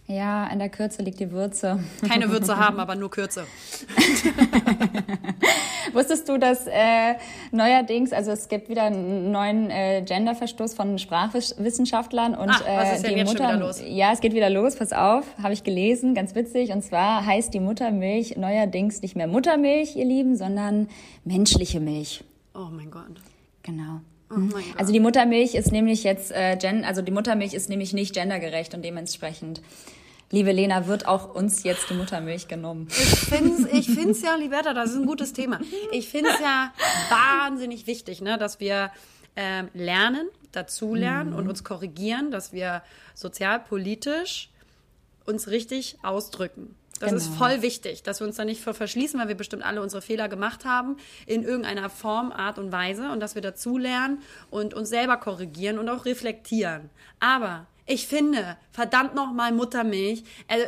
[0.09, 1.79] Ja, in der Kürze liegt die Würze.
[2.09, 3.47] Keine Würze haben, aber nur Kürze.
[5.95, 7.15] Wusstest du, dass äh,
[7.51, 13.05] neuerdings, also es gibt wieder einen neuen äh, Genderverstoß von Sprachwissenschaftlern und Ach, was ist
[13.05, 13.45] äh, die denn Mutter.
[13.45, 13.83] Schon wieder los?
[13.87, 14.77] Ja, es geht wieder los.
[14.77, 16.71] Pass auf, habe ich gelesen, ganz witzig.
[16.73, 20.89] Und zwar heißt die Muttermilch neuerdings nicht mehr Muttermilch, ihr Lieben, sondern
[21.25, 22.25] menschliche Milch.
[22.55, 23.21] Oh mein Gott.
[23.63, 24.01] Genau.
[24.31, 24.37] Oh
[24.77, 28.75] also die Muttermilch ist nämlich jetzt äh, gen, also die Muttermilch ist nämlich nicht gendergerecht
[28.75, 29.61] und dementsprechend
[30.31, 32.89] liebe Lena, wird auch uns jetzt die Muttermilch genommen.
[32.91, 35.61] Ich finde es ich find's ja, Liberta, das ist ein gutes Thema.
[35.93, 36.73] Ich finde es ja
[37.09, 38.91] wahnsinnig wichtig, ne, dass wir
[39.37, 41.37] ähm, lernen, dazulernen mhm.
[41.37, 42.83] und uns korrigieren, dass wir
[43.15, 44.51] sozialpolitisch
[45.27, 46.75] uns richtig ausdrücken.
[46.99, 47.23] Das genau.
[47.23, 50.03] ist voll wichtig, dass wir uns da nicht vor verschließen, weil wir bestimmt alle unsere
[50.03, 54.19] Fehler gemacht haben, in irgendeiner Form, Art und Weise und dass wir dazulernen
[54.51, 56.91] und uns selber korrigieren und auch reflektieren.
[57.19, 60.23] Aber ich finde, verdammt nochmal Muttermilch.
[60.47, 60.65] Also,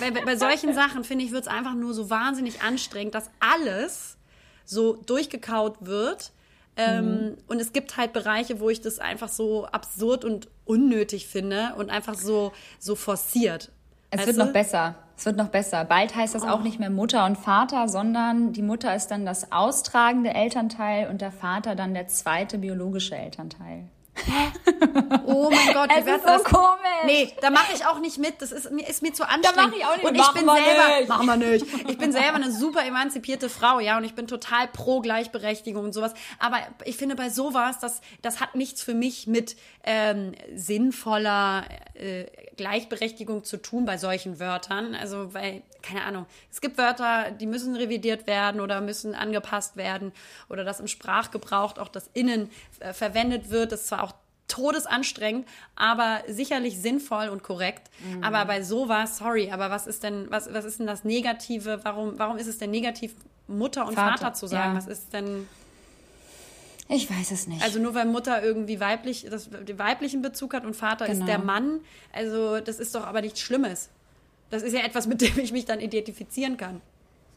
[0.00, 4.16] bei, bei solchen Sachen, finde ich, wird es einfach nur so wahnsinnig anstrengend, dass alles
[4.64, 6.32] so durchgekaut wird.
[6.76, 7.36] Ähm, mhm.
[7.46, 11.90] Und es gibt halt Bereiche, wo ich das einfach so absurd und unnötig finde und
[11.90, 13.70] einfach so, so forciert.
[14.10, 14.44] Es weißt wird du?
[14.44, 14.96] noch besser.
[15.16, 15.84] Es wird noch besser.
[15.84, 16.48] Bald heißt das oh.
[16.48, 21.20] auch nicht mehr Mutter und Vater, sondern die Mutter ist dann das austragende Elternteil und
[21.20, 23.88] der Vater dann der zweite biologische Elternteil.
[24.26, 24.52] Hä?
[25.26, 26.44] Oh mein Gott, es ist so das?
[26.44, 26.78] komisch.
[27.06, 28.40] Nee, da mache ich auch nicht mit.
[28.40, 29.56] Das ist mir, ist mir zu anstrengend.
[29.56, 30.04] Da mache ich auch nicht.
[30.04, 31.08] Und ich bin selber, nicht.
[31.08, 31.66] machen wir nicht.
[31.88, 35.92] Ich bin selber eine super emanzipierte Frau, ja, und ich bin total pro Gleichberechtigung und
[35.92, 36.14] sowas.
[36.38, 41.64] Aber ich finde bei sowas, das, das hat nichts für mich mit ähm, sinnvoller
[41.94, 42.24] äh,
[42.56, 44.94] Gleichberechtigung zu tun bei solchen Wörtern.
[44.94, 50.12] Also, weil, keine Ahnung, es gibt Wörter, die müssen revidiert werden oder müssen angepasst werden
[50.48, 52.50] oder das im Sprachgebrauch auch das Innen
[52.80, 53.72] äh, verwendet wird.
[53.72, 54.13] Das zwar auch
[54.48, 57.90] todesanstrengend, aber sicherlich sinnvoll und korrekt.
[58.00, 58.22] Mhm.
[58.22, 61.80] Aber bei sowas, sorry, aber was ist denn, was, was ist denn das Negative?
[61.82, 63.14] Warum, warum ist es denn negativ,
[63.46, 64.72] Mutter und Vater, Vater zu sagen?
[64.72, 64.78] Ja.
[64.78, 65.48] Was ist denn.
[66.88, 67.62] Ich weiß es nicht.
[67.62, 71.20] Also nur weil Mutter irgendwie weiblich, das, den weiblichen Bezug hat und Vater genau.
[71.20, 71.80] ist der Mann.
[72.12, 73.88] Also das ist doch aber nichts Schlimmes.
[74.50, 76.82] Das ist ja etwas, mit dem ich mich dann identifizieren kann.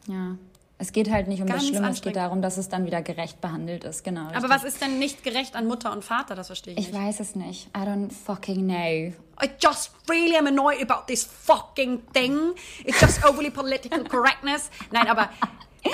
[0.06, 0.36] Ja.
[0.80, 3.02] Es geht halt nicht um Ganz das Schlimme, es geht darum, dass es dann wieder
[3.02, 4.28] gerecht behandelt ist, genau.
[4.28, 4.36] Richtig.
[4.36, 6.36] Aber was ist denn nicht gerecht an Mutter und Vater?
[6.36, 7.00] Das verstehe ich, ich nicht.
[7.00, 7.66] Ich weiß es nicht.
[7.76, 9.12] I don't fucking know.
[9.42, 12.54] I just really am annoyed about this fucking thing.
[12.84, 14.70] It's just overly political correctness.
[14.92, 15.30] Nein, aber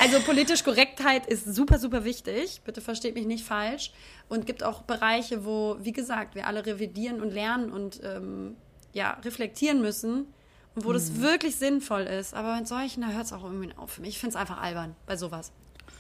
[0.01, 2.61] also politisch Korrektheit ist super, super wichtig.
[2.65, 3.91] Bitte versteht mich nicht falsch.
[4.29, 8.57] Und gibt auch Bereiche, wo, wie gesagt, wir alle revidieren und lernen und ähm,
[8.93, 10.27] ja, reflektieren müssen
[10.75, 10.95] wo mhm.
[10.95, 12.35] das wirklich sinnvoll ist.
[12.35, 14.11] Aber bei solchen, da hört es auch irgendwie auf für mich.
[14.11, 15.53] Ich finde es einfach albern bei sowas.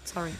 [0.04, 0.32] Sorry.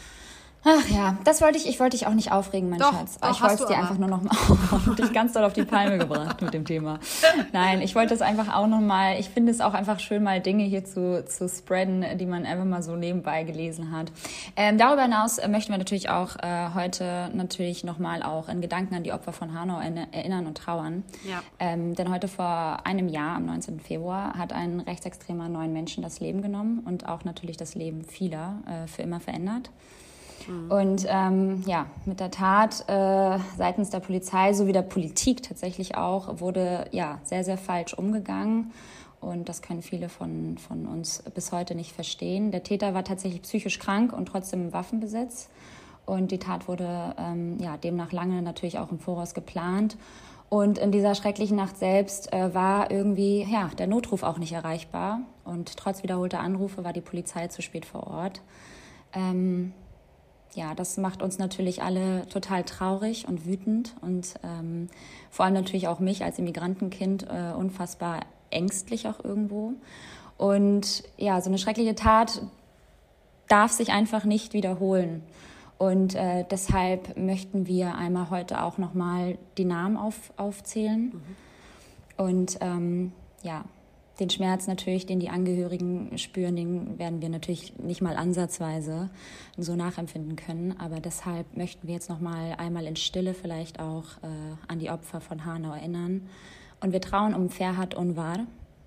[0.67, 3.19] Ach ja, das wollte ich, ich wollte dich auch nicht aufregen, mein doch, Schatz.
[3.19, 5.99] Doch, ich wollte es dir einfach nur noch mal dich ganz doll auf die Palme
[5.99, 6.99] gebracht mit dem Thema.
[7.53, 10.41] Nein, ich wollte es einfach auch noch mal, ich finde es auch einfach schön, mal
[10.41, 14.11] Dinge hier zu, zu spreaden, die man einfach mal so nebenbei gelesen hat.
[14.55, 18.59] Ähm, darüber hinaus äh, möchten wir natürlich auch äh, heute natürlich noch mal auch in
[18.59, 21.03] Gedanken an die Opfer von Hanau erinnern und trauern.
[21.29, 21.43] Ja.
[21.59, 23.81] Ähm, denn heute vor einem Jahr, am 19.
[23.81, 28.55] Februar, hat ein rechtsextremer neun Menschen das Leben genommen und auch natürlich das Leben vieler
[28.65, 29.69] äh, für immer verändert.
[30.47, 30.71] Mhm.
[30.71, 36.39] Und ähm, ja, mit der Tat äh, seitens der Polizei sowie der Politik tatsächlich auch
[36.39, 38.71] wurde ja sehr, sehr falsch umgegangen.
[39.21, 42.51] Und das können viele von, von uns bis heute nicht verstehen.
[42.51, 45.49] Der Täter war tatsächlich psychisch krank und trotzdem im Waffenbesitz.
[46.05, 49.97] Und die Tat wurde ähm, ja, demnach lange natürlich auch im Voraus geplant.
[50.49, 55.21] Und in dieser schrecklichen Nacht selbst äh, war irgendwie ja, der Notruf auch nicht erreichbar.
[55.43, 58.41] Und trotz wiederholter Anrufe war die Polizei zu spät vor Ort.
[59.13, 59.73] Ähm,
[60.55, 64.87] ja, das macht uns natürlich alle total traurig und wütend und ähm,
[65.29, 69.73] vor allem natürlich auch mich als Immigrantenkind äh, unfassbar ängstlich auch irgendwo.
[70.37, 72.41] Und ja, so eine schreckliche Tat
[73.47, 75.21] darf sich einfach nicht wiederholen.
[75.77, 81.11] Und äh, deshalb möchten wir einmal heute auch nochmal die Namen auf, aufzählen.
[81.13, 81.21] Mhm.
[82.17, 83.11] Und ähm,
[83.43, 83.65] ja,
[84.19, 89.09] den Schmerz natürlich, den die Angehörigen spüren, den werden wir natürlich nicht mal ansatzweise
[89.57, 90.75] so nachempfinden können.
[90.79, 94.89] Aber deshalb möchten wir jetzt noch mal einmal in Stille vielleicht auch äh, an die
[94.89, 96.29] Opfer von Hanau erinnern.
[96.79, 98.45] Und wir trauen um Ferhat Unvar,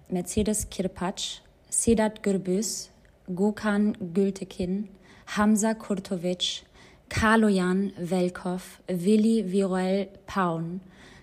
[0.09, 2.91] Mercedes Kirpac, Sedat Gürbüz,
[3.35, 4.89] Gökhan Gültekin,
[5.27, 6.63] Hamza Kurtovic,
[7.11, 10.81] Kaloyan Velkov, Willi Viruel Paun,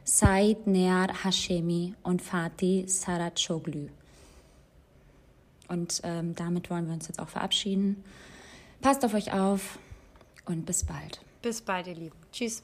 [0.08, 3.90] Said Near Hashemi und Fatih Saracoglu.
[5.68, 8.04] Und ähm, damit wollen wir uns jetzt auch verabschieden.
[8.82, 9.80] Passt auf euch auf
[10.46, 11.22] und bis bald.
[11.42, 12.16] Bis bald, ihr Lieben.
[12.32, 12.62] Tschüss.